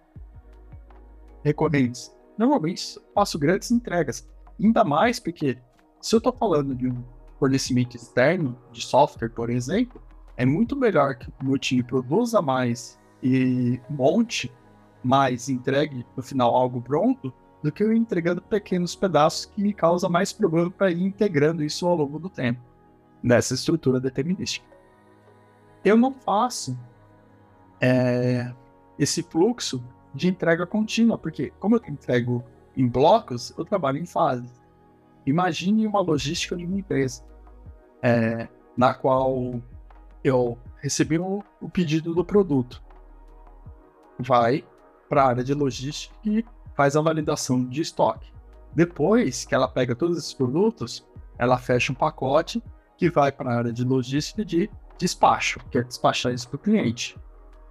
recorrentes. 1.44 2.16
Normalmente 2.38 3.00
faço 3.16 3.40
grandes 3.40 3.72
entregas. 3.72 4.30
Ainda 4.62 4.84
mais 4.84 5.20
porque 5.20 5.58
se 6.00 6.14
eu 6.14 6.20
estou 6.20 6.32
falando 6.32 6.76
de 6.76 6.88
um 6.88 7.04
fornecimento 7.40 7.98
externo 7.98 8.56
de 8.72 8.86
software, 8.86 9.30
por 9.30 9.50
exemplo, 9.50 10.00
é 10.38 10.46
muito 10.46 10.76
melhor 10.76 11.16
que 11.16 11.28
o 11.42 11.46
meu 11.46 11.58
time 11.58 11.82
produza 11.82 12.40
mais 12.40 13.00
e 13.24 13.82
monte 13.90 14.56
mais, 15.04 15.50
entregue 15.50 16.06
no 16.16 16.22
final 16.22 16.54
algo 16.54 16.80
pronto, 16.84 17.34
do 17.64 17.72
que 17.72 17.82
eu 17.82 17.92
entregando 17.92 18.44
pequenos 18.44 18.96
pedaços 18.96 19.48
que 19.48 19.60
me 19.60 19.74
causa 19.74 20.08
mais 20.08 20.32
problema 20.32 20.70
para 20.70 20.92
ir 20.92 21.02
integrando 21.02 21.64
isso 21.64 21.88
ao 21.88 21.96
longo 21.96 22.20
do 22.20 22.30
tempo, 22.30 22.62
nessa 23.24 23.56
estrutura 23.56 24.00
determinística. 24.00 24.70
Eu 25.84 25.98
não 25.98 26.14
faço 26.14 26.78
é, 27.82 28.54
esse 28.98 29.24
fluxo 29.24 29.84
de 30.14 30.28
entrega 30.28 30.66
contínua, 30.66 31.18
porque 31.18 31.54
como 31.60 31.76
eu 31.76 31.82
entrego 31.88 32.44
em 32.76 32.88
blocos, 32.88 33.54
eu 33.58 33.64
trabalho 33.64 33.98
em 33.98 34.06
fases. 34.06 34.52
Imagine 35.26 35.88
uma 35.88 36.02
logística 36.02 36.56
de 36.56 36.66
uma 36.66 36.80
empresa, 36.80 37.24
é, 38.02 38.48
na 38.76 38.94
qual 38.94 39.62
eu 40.24 40.58
recebi 40.78 41.18
o, 41.18 41.44
o 41.62 41.70
pedido 41.70 42.14
do 42.14 42.26
produto. 42.26 42.82
Vai 44.18 44.66
para 45.08 45.24
a 45.24 45.28
área 45.28 45.44
de 45.44 45.54
logística 45.54 46.16
e 46.26 46.46
faz 46.76 46.96
a 46.96 47.02
validação 47.02 47.66
de 47.66 47.82
estoque. 47.82 48.32
Depois 48.74 49.46
que 49.46 49.56
ela 49.56 49.68
pega 49.68 49.96
todos 49.96 50.18
esses 50.18 50.34
produtos, 50.34 51.06
ela 51.38 51.58
fecha 51.58 51.92
um 51.92 51.96
pacote 51.96 52.64
que 52.98 53.10
vai 53.10 53.32
para 53.32 53.52
a 53.52 53.58
área 53.58 53.74
de 53.74 53.84
logística 53.84 54.44
de 54.44 54.70
despacho, 55.00 55.60
que 55.72 55.78
é 55.78 55.84
despachar 55.84 56.34
isso 56.34 56.48
para 56.48 56.58
o 56.58 56.60
cliente. 56.60 57.18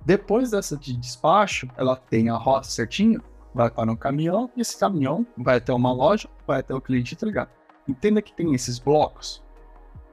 Depois 0.05 0.51
dessa 0.51 0.77
de 0.77 0.97
despacho, 0.97 1.69
ela 1.77 1.95
tem 1.95 2.31
a 2.31 2.37
rota 2.37 2.67
certinha, 2.67 3.21
vai 3.55 3.71
para 3.71 3.93
um 3.93 3.97
caminhão, 3.97 4.51
e 4.57 4.61
esse 4.63 4.79
caminhão 4.79 5.27
vai 5.37 5.59
até 5.59 5.73
uma 5.73 5.93
loja, 5.93 6.29
vai 6.47 6.61
até 6.61 6.75
o 6.75 6.81
cliente 6.81 7.15
entregar. 7.15 7.51
Entenda 7.87 8.23
que 8.23 8.33
tem 8.33 8.55
esses 8.55 8.79
blocos. 8.79 9.43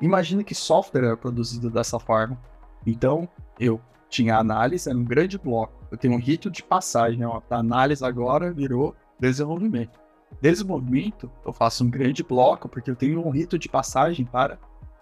Imagina 0.02 0.44
que 0.44 0.54
software 0.54 1.14
é 1.14 1.16
produzido 1.16 1.70
dessa 1.70 1.98
forma. 1.98 2.38
Então, 2.86 3.28
eu 3.60 3.80
tinha 4.10 4.38
análise, 4.38 4.90
era 4.90 4.98
um 4.98 5.06
grande 5.06 5.38
bloco. 5.38 5.74
Eu 5.90 5.98
tenho 5.98 6.14
um 6.14 6.20
rito 6.20 6.52
de 6.52 6.62
passagem, 6.62 7.26
ó. 7.26 7.42
A 7.50 7.56
análise 7.56 8.04
agora 8.04 8.52
virou 8.52 8.96
desenvolvimento. 9.20 10.00
Desenvolvimento, 10.42 11.32
eu 11.46 11.54
faço 11.54 11.86
um 11.86 11.90
grande 11.90 12.24
bloco, 12.24 12.68
porque 12.68 12.92
eu 12.92 12.96
tenho 12.96 13.26
um 13.26 13.30
rito 13.30 13.58
de 13.58 13.70
passagem 13.70 14.26
para 14.26 14.60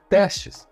testes. 0.09 0.67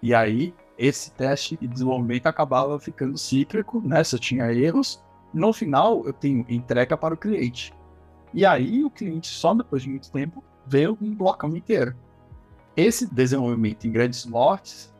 E 0.00 0.14
aí, 0.14 0.54
esse 0.78 1.10
teste 1.12 1.58
e 1.60 1.66
desenvolvimento 1.66 2.26
acabava 2.26 2.78
ficando 2.78 3.16
cíclico, 3.16 3.80
né? 3.80 4.02
Se 4.04 4.14
eu 4.14 4.18
tinha 4.18 4.52
erros, 4.52 5.02
no 5.32 5.52
final 5.52 6.04
eu 6.06 6.12
tenho 6.12 6.44
entrega 6.48 6.96
para 6.96 7.14
o 7.14 7.16
cliente. 7.16 7.72
E 8.32 8.44
aí 8.44 8.84
o 8.84 8.90
cliente, 8.90 9.28
só 9.28 9.54
depois 9.54 9.82
de 9.82 9.88
muito 9.88 10.10
tempo, 10.10 10.42
vê 10.66 10.88
um 10.88 11.14
blocão 11.14 11.56
inteiro. 11.56 11.96
Esse 12.76 13.06
desenvolvimento 13.06 13.86
em 13.86 13.92
grandes 13.92 14.26
lotes 14.26 14.92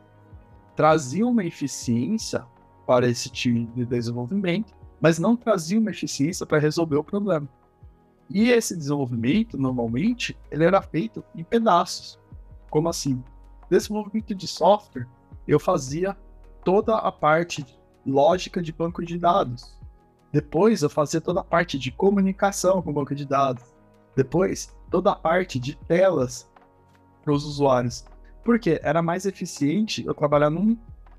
trazia 0.75 1.25
uma 1.25 1.45
eficiência 1.45 2.45
para 2.85 3.07
esse 3.07 3.29
time 3.29 3.67
de 3.75 3.85
desenvolvimento, 3.85 4.73
mas 4.99 5.19
não 5.19 5.35
trazia 5.35 5.79
uma 5.79 5.91
eficiência 5.91 6.45
para 6.45 6.59
resolver 6.59 6.95
o 6.95 7.03
problema. 7.03 7.47
E 8.29 8.49
esse 8.49 8.75
desenvolvimento, 8.75 9.57
normalmente, 9.57 10.37
ele 10.49 10.63
era 10.63 10.81
feito 10.81 11.23
em 11.35 11.43
pedaços. 11.43 12.19
Como 12.69 12.89
assim? 12.89 13.23
Desenvolvimento 13.69 14.33
de 14.33 14.47
software, 14.47 15.07
eu 15.47 15.59
fazia 15.59 16.15
toda 16.63 16.95
a 16.95 17.11
parte 17.11 17.65
lógica 18.05 18.61
de 18.61 18.71
banco 18.71 19.05
de 19.05 19.17
dados. 19.17 19.77
Depois 20.31 20.81
eu 20.81 20.89
fazia 20.89 21.21
toda 21.21 21.39
a 21.39 21.43
parte 21.43 21.79
de 21.79 21.91
comunicação 21.91 22.81
com 22.81 22.89
o 22.89 22.93
banco 22.93 23.15
de 23.15 23.25
dados. 23.25 23.63
Depois, 24.15 24.75
toda 24.89 25.11
a 25.11 25.15
parte 25.15 25.59
de 25.59 25.75
telas 25.75 26.49
para 27.23 27.33
os 27.33 27.45
usuários. 27.45 28.05
Porque 28.43 28.79
era 28.83 29.01
mais 29.01 29.25
eficiente 29.25 30.05
eu 30.05 30.13
trabalhar 30.13 30.49
num 30.49 30.77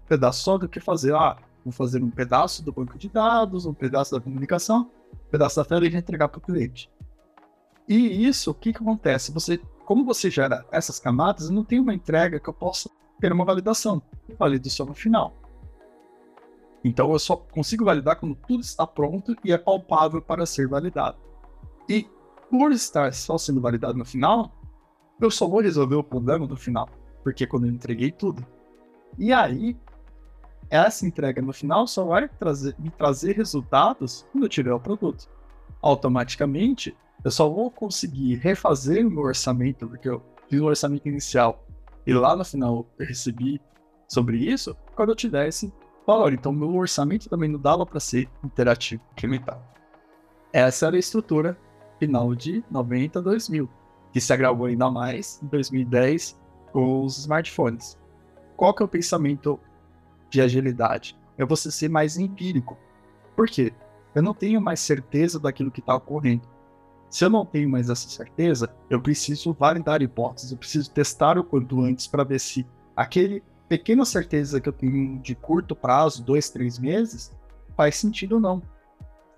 pedaço 0.08 0.42
só 0.42 0.58
do 0.58 0.68
que 0.68 0.80
fazer, 0.80 1.14
ah, 1.14 1.36
vou 1.64 1.72
fazer 1.72 2.02
um 2.02 2.10
pedaço 2.10 2.64
do 2.64 2.72
banco 2.72 2.98
de 2.98 3.08
dados, 3.08 3.66
um 3.66 3.74
pedaço 3.74 4.14
da 4.14 4.20
comunicação, 4.20 4.90
um 5.12 5.30
pedaço 5.30 5.56
da 5.56 5.64
tela 5.64 5.86
e 5.86 5.94
entregar 5.94 6.28
para 6.28 6.38
o 6.38 6.42
cliente. 6.42 6.90
E 7.86 8.26
isso, 8.26 8.50
o 8.50 8.54
que, 8.54 8.72
que 8.72 8.82
acontece? 8.82 9.32
Você, 9.32 9.58
como 9.84 10.04
você 10.04 10.30
gera 10.30 10.66
essas 10.70 10.98
camadas, 10.98 11.48
não 11.50 11.64
tem 11.64 11.80
uma 11.80 11.94
entrega 11.94 12.38
que 12.38 12.48
eu 12.48 12.54
possa 12.54 12.90
ter 13.20 13.32
uma 13.32 13.44
validação. 13.44 14.02
Eu 14.28 14.36
valido 14.36 14.68
só 14.70 14.84
no 14.84 14.94
final. 14.94 15.34
Então 16.84 17.12
eu 17.12 17.18
só 17.18 17.36
consigo 17.36 17.84
validar 17.84 18.16
quando 18.16 18.34
tudo 18.34 18.60
está 18.60 18.86
pronto 18.86 19.34
e 19.44 19.52
é 19.52 19.58
palpável 19.58 20.22
para 20.22 20.46
ser 20.46 20.68
validado. 20.68 21.18
E 21.88 22.06
por 22.50 22.72
estar 22.72 23.12
só 23.12 23.36
sendo 23.36 23.60
validado 23.60 23.98
no 23.98 24.04
final, 24.04 24.52
eu 25.20 25.30
só 25.30 25.46
vou 25.46 25.60
resolver 25.60 25.96
o 25.96 26.04
problema 26.04 26.46
no 26.46 26.56
final, 26.56 26.88
porque 27.22 27.46
quando 27.46 27.66
eu 27.66 27.72
entreguei 27.72 28.12
tudo. 28.12 28.46
E 29.18 29.32
aí, 29.32 29.76
essa 30.70 31.06
entrega 31.06 31.42
no 31.42 31.52
final 31.52 31.86
só 31.86 32.04
vai 32.04 32.28
trazer, 32.28 32.74
me 32.78 32.90
trazer 32.90 33.36
resultados 33.36 34.26
quando 34.32 34.44
eu 34.44 34.48
tiver 34.48 34.72
o 34.72 34.80
produto. 34.80 35.28
Automaticamente, 35.82 36.96
eu 37.24 37.30
só 37.30 37.48
vou 37.48 37.70
conseguir 37.70 38.36
refazer 38.36 39.06
o 39.06 39.10
meu 39.10 39.24
orçamento, 39.24 39.88
porque 39.88 40.08
eu 40.08 40.22
fiz 40.48 40.60
o 40.60 40.66
orçamento 40.66 41.08
inicial 41.08 41.64
e 42.08 42.14
lá 42.14 42.34
no 42.34 42.42
final 42.42 42.86
eu 42.98 43.06
recebi 43.06 43.60
sobre 44.08 44.38
isso, 44.38 44.74
quando 44.96 45.10
eu 45.10 45.14
tiver 45.14 45.46
esse 45.46 45.70
valor. 46.06 46.32
Então, 46.32 46.50
meu 46.50 46.74
orçamento 46.74 47.28
também 47.28 47.50
não 47.50 47.60
dava 47.60 47.84
para 47.84 48.00
ser 48.00 48.30
interativo, 48.42 49.02
incremental. 49.12 49.62
Essa 50.50 50.86
era 50.86 50.96
a 50.96 50.98
estrutura 50.98 51.54
final 51.98 52.34
de 52.34 52.64
90 52.70 53.20
2000, 53.20 53.68
que 54.10 54.22
se 54.22 54.32
agravou 54.32 54.68
ainda 54.68 54.90
mais 54.90 55.38
em 55.42 55.48
2010 55.48 56.40
com 56.72 57.04
os 57.04 57.18
smartphones. 57.18 57.98
Qual 58.56 58.72
que 58.72 58.82
é 58.82 58.86
o 58.86 58.88
pensamento 58.88 59.60
de 60.30 60.40
agilidade? 60.40 61.14
É 61.36 61.44
você 61.44 61.70
ser 61.70 61.90
mais 61.90 62.16
empírico. 62.16 62.78
Por 63.36 63.48
quê? 63.48 63.70
Eu 64.14 64.22
não 64.22 64.32
tenho 64.32 64.62
mais 64.62 64.80
certeza 64.80 65.38
daquilo 65.38 65.70
que 65.70 65.80
está 65.80 65.94
ocorrendo. 65.94 66.48
Se 67.10 67.24
eu 67.24 67.30
não 67.30 67.44
tenho 67.44 67.68
mais 67.68 67.88
essa 67.88 68.08
certeza, 68.08 68.74
eu 68.90 69.00
preciso 69.00 69.52
validar 69.52 70.02
hipóteses, 70.02 70.52
eu 70.52 70.58
preciso 70.58 70.90
testar 70.90 71.38
o 71.38 71.44
quanto 71.44 71.80
antes 71.80 72.06
para 72.06 72.24
ver 72.24 72.38
se 72.38 72.66
aquele 72.94 73.42
pequena 73.68 74.04
certeza 74.04 74.60
que 74.60 74.68
eu 74.68 74.72
tenho 74.72 75.18
de 75.20 75.34
curto 75.34 75.74
prazo, 75.74 76.22
dois, 76.22 76.50
três 76.50 76.78
meses, 76.78 77.34
faz 77.76 77.96
sentido 77.96 78.34
ou 78.34 78.40
não. 78.40 78.62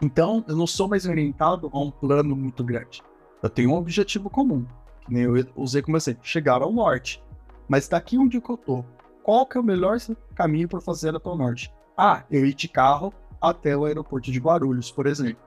Então, 0.02 0.44
eu 0.48 0.56
não 0.56 0.66
sou 0.66 0.88
mais 0.88 1.06
orientado 1.06 1.70
a 1.72 1.78
um 1.78 1.90
plano 1.90 2.34
muito 2.34 2.64
grande. 2.64 3.02
Eu 3.42 3.50
tenho 3.50 3.70
um 3.70 3.76
objetivo 3.76 4.30
comum, 4.30 4.66
que 5.04 5.12
nem 5.12 5.24
eu 5.24 5.46
usei 5.54 5.82
como 5.82 5.96
exemplo, 5.96 6.24
chegar 6.24 6.62
ao 6.62 6.72
norte. 6.72 7.22
Mas 7.68 7.86
daqui 7.86 8.18
onde 8.18 8.36
eu 8.36 8.56
tô, 8.56 8.84
qual 9.22 9.46
que 9.46 9.56
é 9.56 9.60
o 9.60 9.64
melhor 9.64 9.98
caminho 10.34 10.68
para 10.68 10.80
fazer 10.80 11.14
até 11.14 11.28
o 11.28 11.36
norte? 11.36 11.72
Ah, 11.96 12.24
eu 12.30 12.44
ir 12.44 12.54
de 12.54 12.66
carro 12.66 13.12
até 13.40 13.76
o 13.76 13.84
aeroporto 13.84 14.30
de 14.30 14.38
Guarulhos, 14.38 14.90
por 14.90 15.06
exemplo. 15.06 15.42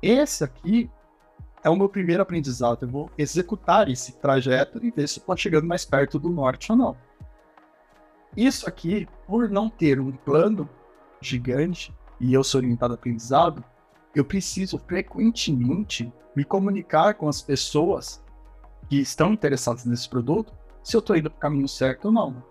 Esse 0.00 0.44
aqui 0.44 0.90
é 1.62 1.70
o 1.70 1.76
meu 1.76 1.88
primeiro 1.88 2.22
aprendizado. 2.22 2.84
Eu 2.84 2.88
vou 2.88 3.10
executar 3.16 3.88
esse 3.88 4.12
trajeto 4.12 4.84
e 4.84 4.90
ver 4.90 5.08
se 5.08 5.18
estou 5.18 5.36
chegando 5.36 5.66
mais 5.66 5.84
perto 5.84 6.18
do 6.18 6.30
norte 6.30 6.70
ou 6.70 6.78
não. 6.78 6.96
Isso 8.36 8.68
aqui, 8.68 9.08
por 9.26 9.48
não 9.48 9.68
ter 9.68 10.00
um 10.00 10.12
plano 10.12 10.68
gigante 11.20 11.94
e 12.20 12.32
eu 12.32 12.44
sou 12.44 12.60
orientado 12.60 12.94
a 12.94 12.96
aprendizado, 12.96 13.64
eu 14.14 14.24
preciso 14.24 14.78
frequentemente 14.78 16.12
me 16.34 16.44
comunicar 16.44 17.14
com 17.14 17.28
as 17.28 17.42
pessoas 17.42 18.22
que 18.88 19.00
estão 19.00 19.32
interessadas 19.32 19.84
nesse 19.84 20.08
produto 20.08 20.52
se 20.82 20.96
eu 20.96 21.00
estou 21.00 21.16
indo 21.16 21.30
para 21.30 21.36
o 21.36 21.40
caminho 21.40 21.68
certo 21.68 22.06
ou 22.06 22.12
não. 22.12 22.42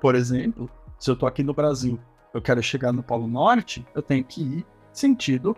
Por 0.00 0.14
exemplo, 0.14 0.70
se 0.98 1.10
eu 1.10 1.14
estou 1.14 1.28
aqui 1.28 1.42
no 1.42 1.54
Brasil, 1.54 1.98
eu 2.32 2.42
quero 2.42 2.62
chegar 2.62 2.92
no 2.92 3.02
Polo 3.02 3.26
Norte, 3.26 3.86
eu 3.94 4.02
tenho 4.02 4.24
que 4.24 4.42
ir 4.42 4.66
sentido 4.92 5.56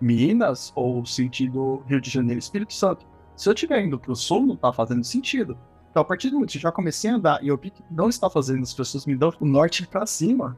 Minas 0.00 0.72
ou 0.74 1.04
sentido 1.04 1.82
Rio 1.86 2.00
de 2.00 2.10
Janeiro 2.10 2.38
Espírito 2.38 2.72
Santo. 2.72 3.06
Se 3.36 3.48
eu 3.48 3.52
estiver 3.52 3.84
indo 3.84 3.98
para 3.98 4.12
o 4.12 4.16
sul, 4.16 4.46
não 4.46 4.54
está 4.54 4.72
fazendo 4.72 5.04
sentido. 5.04 5.56
Então, 5.90 6.02
a 6.02 6.04
partir 6.04 6.28
do 6.28 6.34
momento 6.34 6.50
que 6.50 6.58
eu 6.58 6.62
já 6.62 6.72
comecei 6.72 7.10
a 7.10 7.14
andar 7.14 7.42
e 7.42 7.48
eu 7.48 7.56
vi 7.56 7.70
que 7.70 7.82
não 7.90 8.08
está 8.08 8.28
fazendo, 8.28 8.62
as 8.62 8.74
pessoas 8.74 9.06
me 9.06 9.16
dão 9.16 9.32
o 9.40 9.46
norte 9.46 9.86
para 9.86 10.06
cima, 10.06 10.56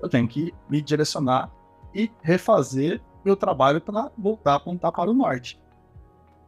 eu 0.00 0.08
tenho 0.08 0.28
que 0.28 0.54
me 0.68 0.80
direcionar 0.80 1.50
e 1.94 2.10
refazer 2.22 3.02
meu 3.24 3.36
trabalho 3.36 3.80
para 3.80 4.10
voltar 4.16 4.52
a 4.52 4.56
apontar 4.56 4.92
para 4.92 5.10
o 5.10 5.14
norte. 5.14 5.60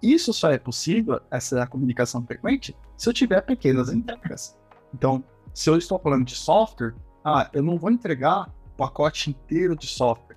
Isso 0.02 0.32
só 0.32 0.50
é 0.50 0.58
possível, 0.58 1.20
essa 1.30 1.66
comunicação 1.66 2.24
frequente, 2.24 2.74
se 2.96 3.08
eu 3.08 3.12
tiver 3.12 3.42
pequenas 3.42 3.92
entregas. 3.92 4.56
Então, 4.94 5.22
se 5.52 5.68
eu 5.68 5.76
estou 5.76 5.98
falando 5.98 6.24
de 6.24 6.34
software, 6.34 6.94
ah, 7.24 7.50
eu 7.52 7.62
não 7.62 7.76
vou 7.76 7.90
entregar 7.90 8.48
o 8.66 8.76
pacote 8.76 9.30
inteiro 9.30 9.76
de 9.76 9.86
software. 9.86 10.29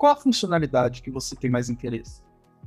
Qual 0.00 0.14
a 0.14 0.16
funcionalidade 0.16 1.02
que 1.02 1.10
você 1.10 1.36
tem 1.36 1.50
mais 1.50 1.68
interesse? 1.68 2.22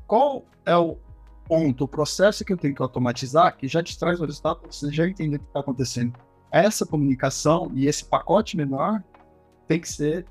Qual 0.05 0.45
é 0.67 0.77
o 0.77 0.99
ponto, 1.47 1.83
o 1.83 1.87
processo 1.87 2.45
que 2.45 2.53
eu 2.53 2.57
tenho 2.57 2.75
que 2.75 2.81
automatizar, 2.83 3.57
que 3.57 3.67
já 3.67 3.81
te 3.81 3.97
traz 3.97 4.21
o 4.21 4.25
resultado 4.25 4.59
para 4.59 4.71
você 4.71 4.91
já 4.91 5.07
entender 5.07 5.37
o 5.37 5.39
que 5.39 5.47
está 5.47 5.59
acontecendo. 5.61 6.13
Essa 6.51 6.85
comunicação 6.85 7.71
e 7.73 7.87
esse 7.87 8.05
pacote 8.05 8.55
menor 8.55 9.03
tem 9.67 9.79
que 9.79 9.89
ser 9.89 10.27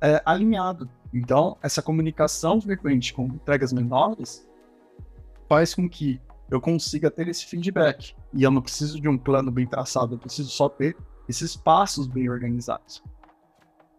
é, 0.00 0.20
alinhado. 0.24 0.90
Então, 1.14 1.56
essa 1.62 1.80
comunicação 1.80 2.60
frequente 2.60 3.14
com 3.14 3.26
entregas 3.26 3.72
menores 3.72 4.44
faz 5.48 5.76
com 5.76 5.88
que 5.88 6.20
eu 6.50 6.60
consiga 6.60 7.08
ter 7.08 7.28
esse 7.28 7.46
feedback. 7.46 8.16
E 8.34 8.42
eu 8.42 8.50
não 8.50 8.60
preciso 8.60 9.00
de 9.00 9.08
um 9.08 9.16
plano 9.16 9.52
bem 9.52 9.64
traçado, 9.64 10.16
eu 10.16 10.18
preciso 10.18 10.50
só 10.50 10.68
ter 10.68 10.96
esses 11.28 11.54
passos 11.54 12.08
bem 12.08 12.28
organizados. 12.28 13.00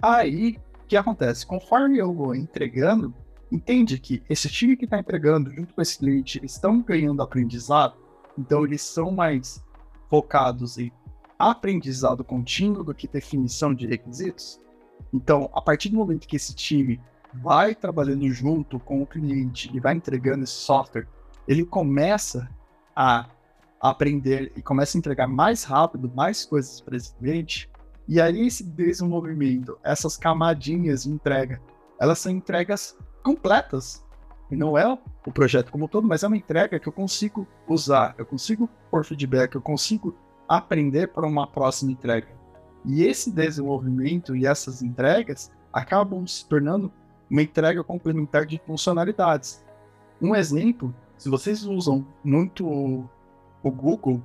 Aí, 0.01 0.59
o 0.83 0.87
que 0.87 0.97
acontece? 0.97 1.45
Conforme 1.45 1.97
eu 1.97 2.13
vou 2.13 2.35
entregando, 2.35 3.13
entende 3.51 3.99
que 3.99 4.21
esse 4.29 4.49
time 4.49 4.75
que 4.75 4.85
está 4.85 4.99
entregando 4.99 5.51
junto 5.51 5.73
com 5.73 5.81
esse 5.81 5.97
cliente, 5.97 6.39
estão 6.43 6.81
ganhando 6.81 7.21
aprendizado, 7.21 7.95
então 8.37 8.65
eles 8.65 8.81
são 8.81 9.11
mais 9.11 9.63
focados 10.09 10.77
em 10.77 10.91
aprendizado 11.39 12.23
contínuo 12.23 12.83
do 12.83 12.93
que 12.93 13.07
definição 13.07 13.73
de 13.73 13.87
requisitos. 13.87 14.59
Então, 15.13 15.49
a 15.53 15.61
partir 15.61 15.89
do 15.89 15.97
momento 15.97 16.27
que 16.27 16.35
esse 16.35 16.53
time 16.55 16.99
vai 17.33 17.73
trabalhando 17.73 18.29
junto 18.29 18.79
com 18.79 19.01
o 19.01 19.07
cliente 19.07 19.69
e 19.73 19.79
vai 19.79 19.95
entregando 19.95 20.43
esse 20.43 20.53
software, 20.53 21.07
ele 21.47 21.65
começa 21.65 22.49
a 22.95 23.27
aprender 23.79 24.51
e 24.55 24.61
começa 24.61 24.97
a 24.97 24.99
entregar 24.99 25.27
mais 25.27 25.63
rápido, 25.63 26.11
mais 26.15 26.45
coisas 26.45 26.79
para 26.79 26.95
esse 26.95 27.13
cliente. 27.15 27.69
E 28.07 28.19
aí 28.19 28.45
esse 28.45 28.63
desenvolvimento, 28.63 29.77
essas 29.83 30.17
camadinhas 30.17 31.03
de 31.03 31.09
entrega, 31.09 31.61
elas 31.99 32.19
são 32.19 32.31
entregas 32.31 32.97
completas. 33.23 34.03
Não 34.51 34.77
é 34.77 34.87
o 35.25 35.31
projeto 35.31 35.71
como 35.71 35.87
todo, 35.87 36.07
mas 36.07 36.21
é 36.23 36.27
uma 36.27 36.37
entrega 36.37 36.79
que 36.79 36.87
eu 36.87 36.93
consigo 36.93 37.47
usar, 37.67 38.13
eu 38.17 38.25
consigo 38.25 38.69
pôr 38.91 39.03
feedback, 39.03 39.55
eu 39.55 39.61
consigo 39.61 40.15
aprender 40.47 41.07
para 41.07 41.25
uma 41.25 41.47
próxima 41.47 41.91
entrega. 41.91 42.27
E 42.85 43.03
esse 43.03 43.31
desenvolvimento 43.31 44.35
e 44.35 44.45
essas 44.45 44.83
entregas 44.83 45.51
acabam 45.71 46.27
se 46.27 46.45
tornando 46.47 46.91
uma 47.29 47.41
entrega 47.41 47.83
complementar 47.83 48.45
de 48.45 48.61
funcionalidades. 48.63 49.63
Um 50.21 50.35
exemplo, 50.35 50.93
se 51.17 51.29
vocês 51.29 51.65
usam 51.65 52.05
muito 52.23 52.67
o 52.67 53.71
Google, 53.71 54.21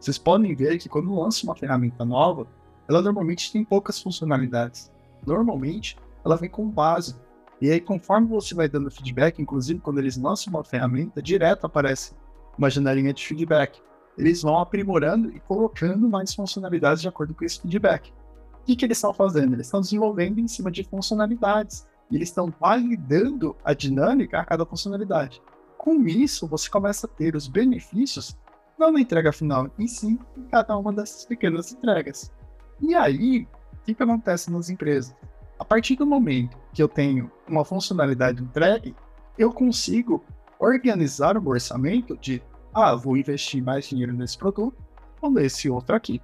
vocês 0.00 0.16
podem 0.16 0.54
ver 0.54 0.78
que 0.78 0.88
quando 0.88 1.14
lança 1.14 1.44
uma 1.44 1.56
ferramenta 1.56 2.04
nova, 2.04 2.46
ela 2.88 3.02
normalmente 3.02 3.52
tem 3.52 3.64
poucas 3.64 4.00
funcionalidades. 4.00 4.90
Normalmente, 5.26 5.96
ela 6.24 6.36
vem 6.36 6.48
com 6.48 6.68
base. 6.68 7.16
E 7.60 7.70
aí, 7.70 7.80
conforme 7.80 8.28
você 8.28 8.54
vai 8.54 8.68
dando 8.68 8.90
feedback, 8.90 9.40
inclusive 9.40 9.80
quando 9.80 9.98
eles 9.98 10.16
lançam 10.16 10.52
uma 10.52 10.64
ferramenta, 10.64 11.22
direto 11.22 11.64
aparece 11.64 12.14
uma 12.56 12.70
janelinha 12.70 13.12
de 13.12 13.26
feedback. 13.26 13.80
Eles 14.16 14.42
vão 14.42 14.58
aprimorando 14.58 15.30
e 15.30 15.40
colocando 15.40 16.08
mais 16.08 16.34
funcionalidades 16.34 17.02
de 17.02 17.08
acordo 17.08 17.34
com 17.34 17.44
esse 17.44 17.60
feedback. 17.60 18.12
O 18.60 18.64
que, 18.66 18.76
que 18.76 18.84
eles 18.84 18.98
estão 18.98 19.14
fazendo? 19.14 19.54
Eles 19.54 19.66
estão 19.66 19.80
desenvolvendo 19.80 20.38
em 20.38 20.48
cima 20.48 20.70
de 20.70 20.84
funcionalidades. 20.84 21.86
E 22.10 22.16
eles 22.16 22.28
estão 22.28 22.52
validando 22.60 23.56
a 23.64 23.74
dinâmica 23.74 24.38
a 24.38 24.44
cada 24.44 24.64
funcionalidade. 24.64 25.42
Com 25.76 26.06
isso, 26.06 26.46
você 26.46 26.68
começa 26.68 27.06
a 27.06 27.10
ter 27.10 27.36
os 27.36 27.46
benefícios, 27.46 28.36
não 28.78 28.92
na 28.92 29.00
entrega 29.00 29.32
final, 29.32 29.70
e 29.78 29.86
sim 29.88 30.18
em 30.36 30.42
cada 30.44 30.76
uma 30.76 30.92
dessas 30.92 31.24
pequenas 31.24 31.72
entregas. 31.72 32.32
E 32.80 32.94
aí, 32.94 33.48
o 33.72 33.84
que, 33.84 33.94
que 33.94 34.02
acontece 34.02 34.50
nas 34.50 34.68
empresas? 34.70 35.14
A 35.58 35.64
partir 35.64 35.96
do 35.96 36.06
momento 36.06 36.56
que 36.72 36.82
eu 36.82 36.88
tenho 36.88 37.30
uma 37.48 37.64
funcionalidade 37.64 38.42
entregue, 38.42 38.94
eu 39.38 39.52
consigo 39.52 40.24
organizar 40.58 41.36
o 41.36 41.48
orçamento 41.48 42.16
de, 42.16 42.42
ah, 42.74 42.94
vou 42.94 43.16
investir 43.16 43.62
mais 43.62 43.88
dinheiro 43.88 44.12
nesse 44.12 44.36
produto 44.36 44.76
ou 45.20 45.30
nesse 45.30 45.70
outro 45.70 45.96
aqui. 45.96 46.20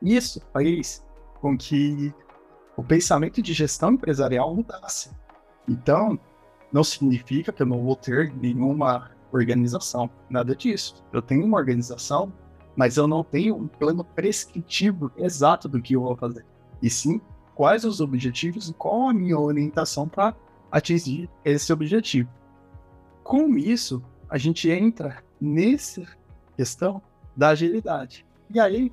Isso 0.00 0.40
faz 0.52 1.04
com 1.40 1.56
que 1.56 2.14
o 2.76 2.82
pensamento 2.82 3.42
de 3.42 3.52
gestão 3.52 3.92
empresarial 3.92 4.54
mudasse. 4.54 5.10
Então, 5.66 6.18
não 6.72 6.84
significa 6.84 7.52
que 7.52 7.62
eu 7.62 7.66
não 7.66 7.82
vou 7.82 7.96
ter 7.96 8.32
nenhuma 8.34 9.10
organização, 9.32 10.08
nada 10.30 10.54
disso. 10.54 11.04
Eu 11.12 11.20
tenho 11.20 11.44
uma 11.44 11.58
organização, 11.58 12.32
mas 12.78 12.96
eu 12.96 13.08
não 13.08 13.24
tenho 13.24 13.56
um 13.56 13.66
plano 13.66 14.04
prescritivo 14.04 15.10
exato 15.16 15.68
do 15.68 15.82
que 15.82 15.96
eu 15.96 16.02
vou 16.02 16.14
fazer. 16.14 16.46
E 16.80 16.88
sim, 16.88 17.20
quais 17.52 17.84
os 17.84 18.00
objetivos 18.00 18.68
e 18.68 18.72
qual 18.72 19.08
a 19.08 19.12
minha 19.12 19.36
orientação 19.36 20.08
para 20.08 20.32
atingir 20.70 21.28
esse 21.44 21.72
objetivo. 21.72 22.30
Com 23.24 23.58
isso, 23.58 24.00
a 24.30 24.38
gente 24.38 24.70
entra 24.70 25.24
nessa 25.40 26.06
questão 26.56 27.02
da 27.36 27.48
agilidade. 27.48 28.24
E 28.48 28.60
aí, 28.60 28.92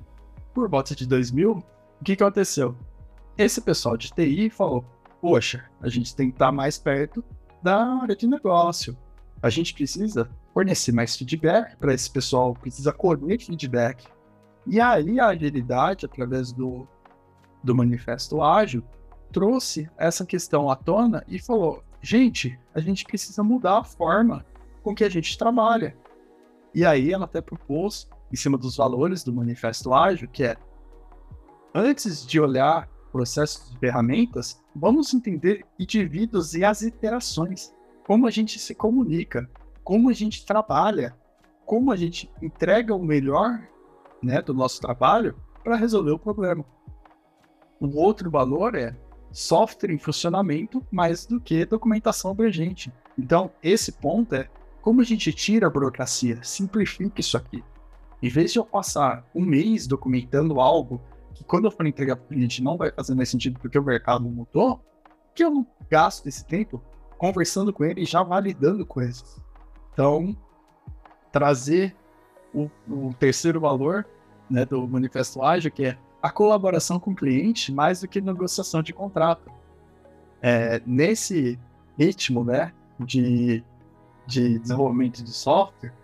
por 0.52 0.68
volta 0.68 0.92
de 0.92 1.06
2000, 1.06 1.52
o 1.52 2.04
que, 2.04 2.14
aconteceu? 2.14 2.76
Esse 3.38 3.60
pessoal 3.60 3.96
de 3.96 4.10
TI 4.12 4.50
falou: 4.50 4.84
poxa, 5.20 5.64
a 5.80 5.88
gente 5.88 6.16
tem 6.16 6.28
que 6.28 6.34
estar 6.34 6.50
mais 6.50 6.76
perto 6.76 7.24
da 7.62 8.00
área 8.02 8.16
de 8.16 8.26
negócio. 8.26 8.98
A 9.40 9.48
gente 9.48 9.72
precisa 9.72 10.28
fornecer 10.56 10.90
mais 10.90 11.14
feedback 11.14 11.76
para 11.76 11.92
esse 11.92 12.10
pessoal, 12.10 12.54
precisa 12.54 12.90
colher 12.90 13.38
feedback. 13.38 14.06
E 14.66 14.80
aí 14.80 15.20
a 15.20 15.26
agilidade, 15.26 16.06
através 16.06 16.50
do, 16.50 16.88
do 17.62 17.74
manifesto 17.74 18.40
ágil, 18.42 18.82
trouxe 19.30 19.86
essa 19.98 20.24
questão 20.24 20.70
à 20.70 20.74
tona 20.74 21.22
e 21.28 21.38
falou: 21.38 21.84
gente, 22.00 22.58
a 22.74 22.80
gente 22.80 23.04
precisa 23.04 23.42
mudar 23.42 23.80
a 23.80 23.84
forma 23.84 24.46
com 24.82 24.94
que 24.94 25.04
a 25.04 25.10
gente 25.10 25.36
trabalha. 25.36 25.94
E 26.74 26.86
aí 26.86 27.12
ela 27.12 27.26
até 27.26 27.42
propôs, 27.42 28.08
em 28.32 28.36
cima 28.36 28.56
dos 28.56 28.78
valores 28.78 29.22
do 29.22 29.34
manifesto 29.34 29.92
ágil, 29.92 30.26
que 30.26 30.42
é 30.42 30.56
antes 31.74 32.26
de 32.26 32.40
olhar 32.40 32.88
processos 33.12 33.72
de 33.72 33.78
ferramentas, 33.78 34.58
vamos 34.74 35.12
entender 35.12 35.66
indivíduos 35.78 36.54
e 36.54 36.64
as 36.64 36.82
interações, 36.82 37.74
como 38.06 38.26
a 38.26 38.30
gente 38.30 38.58
se 38.58 38.74
comunica, 38.74 39.46
como 39.86 40.10
a 40.10 40.12
gente 40.12 40.44
trabalha, 40.44 41.14
como 41.64 41.92
a 41.92 41.96
gente 41.96 42.28
entrega 42.42 42.92
o 42.92 43.04
melhor 43.04 43.60
né, 44.20 44.42
do 44.42 44.52
nosso 44.52 44.80
trabalho 44.80 45.36
para 45.62 45.76
resolver 45.76 46.10
o 46.10 46.18
problema. 46.18 46.64
Um 47.80 47.96
outro 47.96 48.28
valor 48.28 48.74
é 48.74 48.96
software 49.30 49.92
em 49.92 49.98
funcionamento 49.98 50.84
mais 50.90 51.24
do 51.24 51.40
que 51.40 51.64
documentação 51.64 52.32
abrangente. 52.32 52.92
Então, 53.16 53.52
esse 53.62 53.92
ponto 53.92 54.34
é 54.34 54.48
como 54.82 55.00
a 55.00 55.04
gente 55.04 55.32
tira 55.32 55.68
a 55.68 55.70
burocracia, 55.70 56.42
simplifica 56.42 57.20
isso 57.20 57.36
aqui. 57.36 57.62
Em 58.20 58.28
vez 58.28 58.52
de 58.52 58.58
eu 58.58 58.64
passar 58.64 59.24
um 59.32 59.44
mês 59.44 59.86
documentando 59.86 60.60
algo 60.60 61.00
que 61.32 61.44
quando 61.44 61.66
eu 61.66 61.70
for 61.70 61.86
entregar 61.86 62.16
para 62.16 62.24
o 62.24 62.28
cliente 62.28 62.60
não 62.60 62.76
vai 62.76 62.90
fazer 62.90 63.14
mais 63.14 63.28
sentido 63.28 63.60
porque 63.60 63.78
o 63.78 63.84
mercado 63.84 64.24
mudou, 64.24 64.84
que 65.32 65.44
eu 65.44 65.50
não 65.50 65.64
gasto 65.88 66.26
esse 66.26 66.44
tempo 66.44 66.82
conversando 67.16 67.72
com 67.72 67.84
ele 67.84 68.00
e 68.02 68.04
já 68.04 68.24
validando 68.24 68.84
coisas. 68.84 69.45
Então, 69.96 70.36
trazer 71.32 71.96
o, 72.52 72.68
o 72.86 73.14
terceiro 73.18 73.58
valor 73.58 74.06
né, 74.50 74.66
do 74.66 74.86
Manifesto 74.86 75.42
Ágil, 75.42 75.70
que 75.70 75.86
é 75.86 75.98
a 76.20 76.28
colaboração 76.30 77.00
com 77.00 77.12
o 77.12 77.14
cliente 77.14 77.72
mais 77.72 78.02
do 78.02 78.08
que 78.08 78.20
negociação 78.20 78.82
de 78.82 78.92
contrato. 78.92 79.50
É, 80.42 80.82
nesse 80.84 81.58
ritmo 81.98 82.44
né, 82.44 82.74
de, 83.00 83.64
de 84.26 84.58
desenvolvimento 84.58 85.24
de 85.24 85.30
software, 85.30 85.94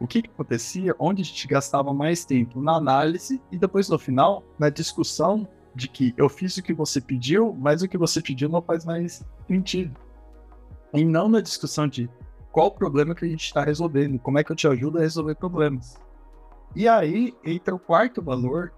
o 0.00 0.06
que, 0.06 0.22
que, 0.22 0.30
acontecia, 0.30 0.96
onde 0.98 1.20
a 1.20 1.24
gente 1.26 1.46
gastava 1.46 1.92
mais 1.92 2.24
tempo 2.24 2.62
na 2.62 2.72
análise 2.72 3.38
e 3.52 3.58
depois 3.58 3.90
no 3.90 3.98
final, 3.98 4.42
na 4.58 4.70
discussão 4.70 5.46
de 5.74 5.88
que 5.88 6.14
eu 6.16 6.30
fiz 6.30 6.56
o 6.56 6.62
que 6.62 6.72
você 6.72 7.02
pediu, 7.02 7.54
mas 7.60 7.82
o 7.82 7.88
que 7.88 7.98
você 7.98 8.22
pediu 8.22 8.48
não 8.48 8.62
faz 8.62 8.86
mais 8.86 9.22
sentido. 9.46 9.94
E 10.94 11.04
não 11.04 11.28
na 11.28 11.42
discussão 11.42 11.86
de 11.86 12.08
qual 12.56 12.68
o 12.68 12.70
problema 12.70 13.14
que 13.14 13.22
a 13.22 13.28
gente 13.28 13.44
está 13.44 13.62
resolvendo, 13.62 14.18
como 14.18 14.38
é 14.38 14.42
que 14.42 14.50
eu 14.50 14.56
te 14.56 14.66
ajudo 14.66 14.96
a 14.96 15.02
resolver 15.02 15.34
problemas. 15.34 16.00
E 16.74 16.88
aí 16.88 17.34
entra 17.44 17.74
o 17.74 17.78
quarto 17.78 18.22
valor, 18.22 18.72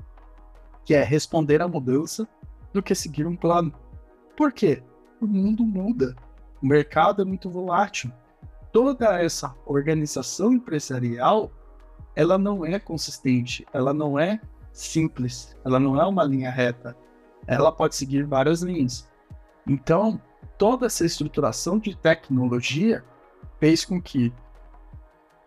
que 0.85 0.95
é 0.95 1.05
responder 1.05 1.62
à 1.62 1.69
mudança 1.69 2.27
do 2.73 2.83
que 2.83 2.93
seguir 2.93 3.25
um 3.25 3.37
plano. 3.37 3.73
Por 4.37 4.53
quê? 4.53 4.83
O 5.21 5.29
mundo 5.29 5.64
muda, 5.64 6.17
o 6.61 6.67
mercado 6.67 7.23
é 7.23 7.25
muito 7.25 7.49
volátil 7.49 8.11
toda 8.73 9.23
essa 9.23 9.55
organização 9.64 10.53
empresarial, 10.55 11.49
ela 12.17 12.37
não 12.37 12.67
é 12.67 12.81
consistente, 12.81 13.64
ela 13.73 13.95
não 13.95 14.19
é 14.19 14.41
simples, 14.73 15.57
ela 15.64 15.79
não 15.79 16.01
é 16.01 16.05
uma 16.05 16.25
linha 16.25 16.51
reta. 16.51 16.97
Ela 17.47 17.71
pode 17.71 17.95
seguir 17.95 18.27
várias 18.27 18.61
linhas. 18.61 19.09
Então, 19.64 20.21
toda 20.59 20.87
essa 20.87 21.07
estruturação 21.07 21.79
de 21.79 21.97
tecnologia 21.97 23.05
fez 23.59 23.85
com 23.85 24.01
que 24.01 24.33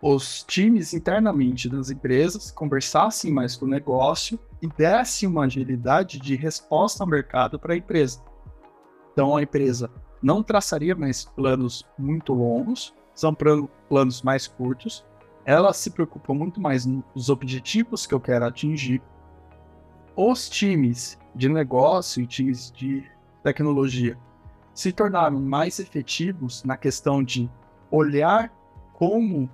os 0.01 0.43
times 0.43 0.93
internamente 0.93 1.69
das 1.69 1.91
empresas 1.91 2.49
conversassem 2.49 3.31
mais 3.31 3.55
com 3.55 3.65
o 3.65 3.69
negócio 3.69 4.39
e 4.61 4.67
dessem 4.67 5.29
uma 5.29 5.45
agilidade 5.45 6.19
de 6.19 6.35
resposta 6.35 7.03
ao 7.03 7.09
mercado 7.09 7.59
para 7.59 7.73
a 7.73 7.77
empresa. 7.77 8.23
Então, 9.13 9.37
a 9.37 9.43
empresa 9.43 9.91
não 10.21 10.41
traçaria 10.41 10.95
mais 10.95 11.25
planos 11.25 11.85
muito 11.97 12.33
longos, 12.33 12.95
são 13.13 13.35
planos 13.87 14.21
mais 14.23 14.47
curtos. 14.47 15.05
Ela 15.45 15.73
se 15.73 15.91
preocupa 15.91 16.33
muito 16.33 16.59
mais 16.59 16.85
nos 16.85 17.29
objetivos 17.29 18.07
que 18.07 18.13
eu 18.13 18.19
quero 18.19 18.45
atingir. 18.45 19.01
Os 20.15 20.49
times 20.49 21.19
de 21.35 21.47
negócio 21.47 22.21
e 22.21 22.27
times 22.27 22.71
de 22.71 23.03
tecnologia 23.43 24.17
se 24.73 24.91
tornaram 24.91 25.39
mais 25.39 25.79
efetivos 25.79 26.63
na 26.63 26.77
questão 26.77 27.23
de 27.23 27.49
olhar 27.91 28.51
como 28.93 29.49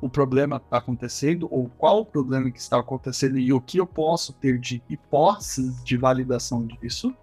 o 0.00 0.08
problema 0.08 0.56
está 0.56 0.78
acontecendo 0.78 1.48
ou 1.50 1.68
qual 1.78 2.00
o 2.00 2.06
problema 2.06 2.50
que 2.50 2.58
está 2.58 2.78
acontecendo 2.78 3.38
e 3.38 3.52
o 3.52 3.60
que 3.60 3.78
eu 3.78 3.86
posso 3.86 4.32
ter 4.34 4.58
de 4.58 4.82
hipóteses 4.88 5.82
de 5.84 5.96
validação 5.96 6.66
disso. 6.66 7.14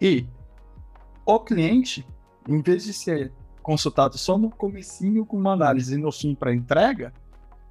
E 0.00 0.26
o 1.26 1.40
cliente, 1.40 2.06
em 2.48 2.60
vez 2.62 2.84
de 2.84 2.92
ser 2.92 3.32
consultado 3.62 4.16
só 4.18 4.38
no 4.38 4.50
comecinho 4.50 5.24
com 5.24 5.36
uma 5.36 5.52
análise 5.52 5.94
e 5.94 5.98
no 5.98 6.12
fim 6.12 6.34
para 6.34 6.54
entrega, 6.54 7.12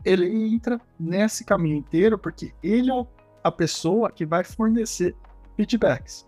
ele 0.04 0.54
entra 0.54 0.80
nesse 1.00 1.46
caminho 1.46 1.78
inteiro 1.78 2.18
porque 2.18 2.54
ele 2.62 2.92
é 2.92 3.08
a 3.44 3.52
pessoa 3.52 4.12
que 4.12 4.26
vai 4.26 4.44
fornecer 4.44 5.16
feedbacks. 5.56 6.28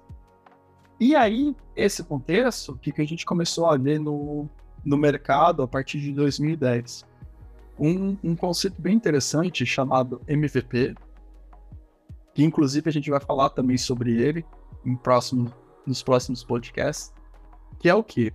E 0.99 1.15
aí, 1.15 1.55
esse 1.75 2.03
contexto, 2.03 2.77
que 2.77 3.01
a 3.01 3.05
gente 3.05 3.25
começou 3.25 3.65
a 3.67 3.77
ver 3.77 3.99
no, 3.99 4.49
no 4.85 4.97
mercado 4.97 5.63
a 5.63 5.67
partir 5.67 5.99
de 5.99 6.11
2010? 6.13 7.05
Um, 7.77 8.15
um 8.23 8.35
conceito 8.35 8.81
bem 8.81 8.95
interessante 8.95 9.65
chamado 9.65 10.21
MVP, 10.27 10.95
que 12.33 12.43
inclusive 12.43 12.89
a 12.89 12.93
gente 12.93 13.09
vai 13.09 13.19
falar 13.19 13.49
também 13.49 13.77
sobre 13.77 14.21
ele 14.21 14.45
em 14.85 14.95
próximo, 14.95 15.51
nos 15.85 16.01
próximos 16.03 16.43
podcasts, 16.43 17.13
que 17.79 17.89
é 17.89 17.95
o 17.95 18.03
que? 18.03 18.31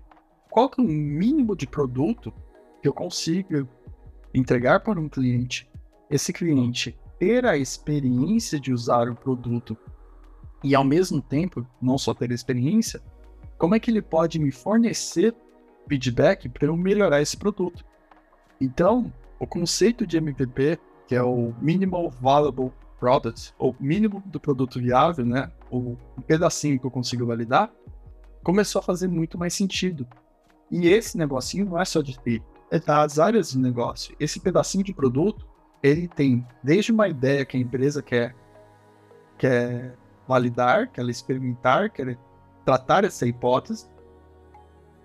qual 0.50 0.68
que 0.68 0.80
é 0.80 0.84
o 0.84 0.86
mínimo 0.86 1.56
de 1.56 1.66
produto 1.66 2.32
que 2.82 2.88
eu 2.88 2.92
consiga 2.92 3.66
entregar 4.34 4.80
para 4.80 5.00
um 5.00 5.08
cliente, 5.08 5.70
esse 6.10 6.32
cliente 6.32 6.98
ter 7.18 7.46
a 7.46 7.56
experiência 7.56 8.58
de 8.58 8.72
usar 8.72 9.08
o 9.08 9.14
produto 9.14 9.76
e 10.64 10.74
ao 10.74 10.84
mesmo 10.84 11.22
tempo 11.22 11.66
não 11.80 11.96
só 11.96 12.12
ter 12.12 12.30
a 12.30 12.34
experiência, 12.34 13.00
como 13.56 13.74
é 13.74 13.80
que 13.80 13.90
ele 13.90 14.02
pode 14.02 14.38
me 14.38 14.50
fornecer 14.50 15.34
feedback 15.90 16.48
para 16.48 16.68
eu 16.68 16.76
melhorar 16.76 17.20
esse 17.20 17.36
produto? 17.36 17.84
Então, 18.60 19.12
o 19.40 19.46
conceito 19.46 20.06
de 20.06 20.16
MVP, 20.18 20.78
que 21.08 21.16
é 21.16 21.22
o 21.22 21.52
Minimal 21.60 22.08
Valuable 22.10 22.70
Product, 23.00 23.52
ou 23.58 23.74
mínimo 23.80 24.22
do 24.26 24.38
produto 24.38 24.78
viável, 24.78 25.26
né? 25.26 25.50
O 25.68 25.96
pedacinho 26.28 26.78
que 26.78 26.86
eu 26.86 26.90
consigo 26.90 27.26
validar, 27.26 27.72
começou 28.44 28.78
a 28.78 28.82
fazer 28.82 29.08
muito 29.08 29.36
mais 29.36 29.52
sentido. 29.52 30.06
E 30.70 30.86
esse 30.86 31.18
negocinho 31.18 31.66
não 31.66 31.80
é 31.80 31.84
só 31.84 32.00
de 32.00 32.18
ter, 32.20 32.40
é 32.70 32.78
das 32.78 33.18
áreas 33.18 33.50
de 33.50 33.58
negócio. 33.58 34.14
Esse 34.20 34.38
pedacinho 34.38 34.84
de 34.84 34.94
produto, 34.94 35.44
ele 35.82 36.06
tem 36.06 36.46
desde 36.62 36.92
uma 36.92 37.08
ideia 37.08 37.44
que 37.44 37.56
a 37.56 37.60
empresa 37.60 38.00
quer, 38.00 38.36
quer 39.36 39.96
validar, 40.28 40.92
quer 40.92 41.04
experimentar, 41.08 41.90
quer 41.90 42.16
tratar 42.64 43.02
essa 43.02 43.26
hipótese. 43.26 43.89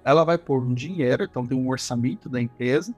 Ela 0.06 0.24
vai 0.24 0.38
pôr 0.38 0.64
um 0.64 0.74
dinheiro, 0.74 1.24
então 1.24 1.45
tem 1.45 1.58
um 1.58 1.68
orçamento 1.68 2.30
da 2.30 2.39
empresa. 2.39 2.95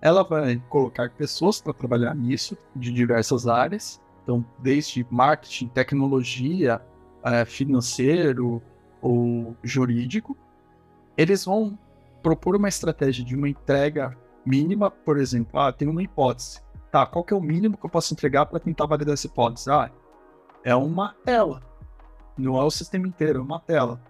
Ela 0.00 0.24
vai 0.24 0.60
colocar 0.68 1.10
pessoas 1.10 1.60
para 1.60 1.74
trabalhar 1.74 2.14
nisso, 2.14 2.56
de 2.74 2.90
diversas 2.90 3.46
áreas. 3.46 4.00
Então, 4.22 4.44
desde 4.58 5.06
marketing, 5.10 5.68
tecnologia, 5.68 6.80
eh, 7.22 7.44
financeiro 7.44 8.62
ou 9.02 9.56
jurídico. 9.62 10.36
Eles 11.16 11.44
vão 11.44 11.78
propor 12.22 12.56
uma 12.56 12.68
estratégia 12.68 13.24
de 13.24 13.36
uma 13.36 13.48
entrega 13.48 14.16
mínima, 14.44 14.90
por 14.90 15.18
exemplo, 15.18 15.60
ah, 15.60 15.72
tem 15.72 15.88
uma 15.88 16.02
hipótese. 16.02 16.60
Tá, 16.90 17.04
qual 17.04 17.22
que 17.22 17.34
é 17.34 17.36
o 17.36 17.40
mínimo 17.40 17.76
que 17.76 17.84
eu 17.84 17.90
posso 17.90 18.14
entregar 18.14 18.46
para 18.46 18.58
tentar 18.58 18.86
validar 18.86 19.14
essa 19.14 19.26
hipótese? 19.26 19.70
Ah, 19.70 19.90
é 20.64 20.74
uma 20.74 21.14
tela. 21.24 21.62
Não 22.36 22.56
é 22.56 22.64
o 22.64 22.70
sistema 22.70 23.06
inteiro, 23.06 23.40
é 23.40 23.42
uma 23.42 23.60
tela. 23.60 24.00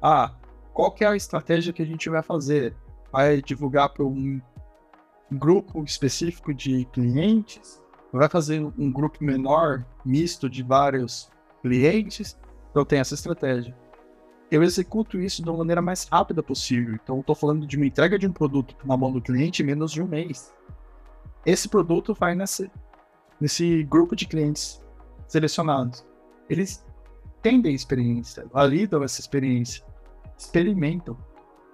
Ah, 0.00 0.32
qual 0.72 0.90
que 0.90 1.04
é 1.04 1.08
a 1.08 1.16
estratégia 1.16 1.72
que 1.72 1.82
a 1.82 1.86
gente 1.86 2.08
vai 2.08 2.22
fazer? 2.22 2.74
Vai 3.12 3.42
divulgar 3.42 3.90
para 3.90 4.04
um 4.04 4.40
grupo 5.30 5.82
específico 5.84 6.52
de 6.52 6.84
clientes? 6.86 7.80
Vai 8.12 8.28
fazer 8.28 8.60
um 8.78 8.90
grupo 8.90 9.22
menor, 9.22 9.84
misto 10.04 10.48
de 10.48 10.62
vários 10.62 11.30
clientes? 11.62 12.38
Então 12.70 12.84
tem 12.84 13.00
essa 13.00 13.14
estratégia. 13.14 13.76
Eu 14.50 14.62
executo 14.62 15.18
isso 15.18 15.42
da 15.42 15.52
maneira 15.52 15.80
mais 15.80 16.04
rápida 16.04 16.42
possível. 16.42 16.94
Então, 16.94 17.20
estou 17.20 17.34
falando 17.34 17.66
de 17.66 17.74
uma 17.74 17.86
entrega 17.86 18.18
de 18.18 18.26
um 18.26 18.32
produto 18.32 18.76
na 18.84 18.94
mão 18.98 19.10
do 19.10 19.20
cliente 19.20 19.62
em 19.62 19.66
menos 19.66 19.90
de 19.90 20.02
um 20.02 20.06
mês. 20.06 20.54
Esse 21.46 21.70
produto 21.70 22.12
vai 22.12 22.34
nesse, 22.34 22.70
nesse 23.40 23.82
grupo 23.84 24.14
de 24.14 24.26
clientes 24.26 24.82
selecionados. 25.26 26.04
Eles 26.50 26.84
tendem 27.40 27.74
experiência, 27.74 28.46
validam 28.52 29.02
essa 29.02 29.22
experiência, 29.22 29.82
experimentam, 30.42 31.16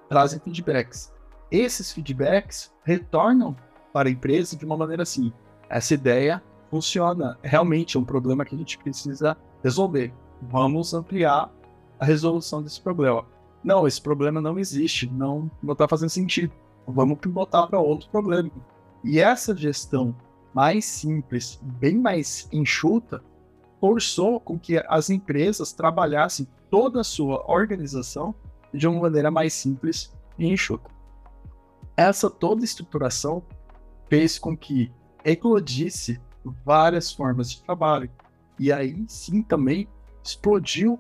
trazem 0.09 0.39
feedbacks. 0.39 1.13
Esses 1.51 1.93
feedbacks 1.93 2.73
retornam 2.85 3.57
para 3.93 4.09
a 4.09 4.13
empresa 4.13 4.57
de 4.57 4.65
uma 4.65 4.77
maneira 4.77 5.03
assim: 5.03 5.33
essa 5.69 5.95
ideia 5.95 6.43
funciona, 6.71 7.39
realmente 7.43 7.97
é 7.97 8.01
um 8.01 8.05
problema 8.05 8.45
que 8.45 8.55
a 8.55 8.59
gente 8.59 8.79
precisa 8.79 9.37
resolver. 9.63 10.13
Vamos 10.43 10.95
ampliar 10.95 11.51
a 11.99 12.05
resolução 12.05 12.63
desse 12.63 12.81
problema. 12.81 13.25
Não, 13.65 13.87
esse 13.87 14.01
problema 14.01 14.41
não 14.41 14.59
existe, 14.59 15.11
não 15.11 15.51
está 15.69 15.89
fazendo 15.89 16.11
sentido. 16.11 16.53
Vamos 16.87 17.19
pivotar 17.19 17.67
para 17.67 17.81
outro 17.81 18.09
problema. 18.09 18.51
E 19.03 19.19
essa 19.19 19.57
gestão 19.57 20.15
mais 20.55 20.85
simples, 20.85 21.59
bem 21.63 21.99
mais 21.99 22.49
enxuta, 22.53 23.23
forçou 23.81 24.41
com 24.41 24.59
que 24.59 24.83
as 24.89 25.11
empresas 25.11 25.73
trabalhassem 25.73 26.47
toda 26.71 27.01
a 27.01 27.05
sua 27.05 27.45
organização 27.51 28.35
de 28.79 28.87
uma 28.87 29.01
maneira 29.03 29.31
mais 29.31 29.53
simples 29.53 30.13
e 30.39 30.47
enxuta. 30.47 30.91
Essa 31.97 32.31
toda 32.31 32.65
estruturação 32.65 33.43
fez 34.09 34.39
com 34.39 34.57
que 34.57 34.93
eclodisse 35.25 36.21
várias 36.65 37.13
formas 37.13 37.51
de 37.51 37.63
trabalho. 37.63 38.11
E 38.59 38.73
aí 38.73 39.05
sim 39.09 39.43
também 39.43 39.89
explodiu 40.23 40.99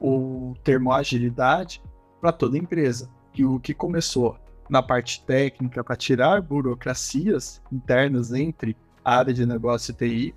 o 0.00 0.54
termo 0.62 0.92
agilidade 0.92 1.82
para 2.20 2.32
toda 2.32 2.56
empresa. 2.58 3.10
E 3.34 3.44
o 3.44 3.58
que 3.60 3.74
começou 3.74 4.36
na 4.68 4.82
parte 4.82 5.24
técnica 5.24 5.82
para 5.82 5.96
tirar 5.96 6.42
burocracias 6.42 7.62
internas 7.72 8.32
entre 8.32 8.76
a 9.04 9.16
área 9.16 9.32
de 9.32 9.46
negócio 9.46 9.92
e 9.92 9.94
TI 9.94 10.34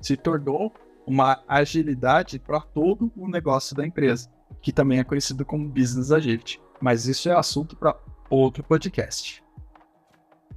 se 0.00 0.16
tornou 0.16 0.72
uma 1.06 1.42
agilidade 1.46 2.38
para 2.38 2.60
todo 2.60 3.12
o 3.16 3.28
negócio 3.28 3.76
da 3.76 3.86
empresa, 3.86 4.30
que 4.60 4.72
também 4.72 4.98
é 4.98 5.04
conhecido 5.04 5.44
como 5.44 5.68
Business 5.68 6.10
Agility. 6.10 6.60
Mas 6.80 7.06
isso 7.06 7.28
é 7.28 7.32
assunto 7.32 7.76
para 7.76 7.96
outro 8.28 8.62
podcast. 8.62 9.42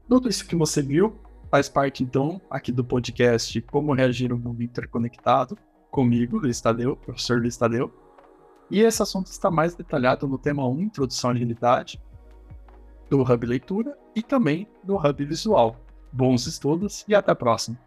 Tudo 0.07 0.29
isso 0.29 0.47
que 0.47 0.55
você 0.55 0.81
viu 0.81 1.19
faz 1.49 1.69
parte, 1.69 2.03
então, 2.03 2.41
aqui 2.49 2.71
do 2.71 2.83
podcast 2.83 3.61
Como 3.63 3.93
Reagir 3.93 4.31
ao 4.31 4.37
Mundo 4.37 4.61
Interconectado, 4.61 5.57
comigo, 5.89 6.37
Luiz 6.37 6.59
Tadeu, 6.59 6.95
professor 6.95 7.39
Luiz 7.39 7.57
Tadeu. 7.57 7.91
E 8.69 8.81
esse 8.81 9.01
assunto 9.01 9.27
está 9.27 9.49
mais 9.49 9.75
detalhado 9.75 10.27
no 10.27 10.37
tema 10.37 10.67
1, 10.67 10.81
Introdução 10.81 11.29
à 11.29 11.33
Agilidade, 11.33 12.01
do 13.09 13.21
Hub 13.21 13.45
Leitura 13.45 13.97
e 14.15 14.21
também 14.21 14.67
do 14.83 14.95
Hub 14.95 15.25
Visual. 15.25 15.77
Bons 16.11 16.45
estudos 16.47 17.05
e 17.07 17.15
até 17.15 17.31
a 17.31 17.35
próxima! 17.35 17.86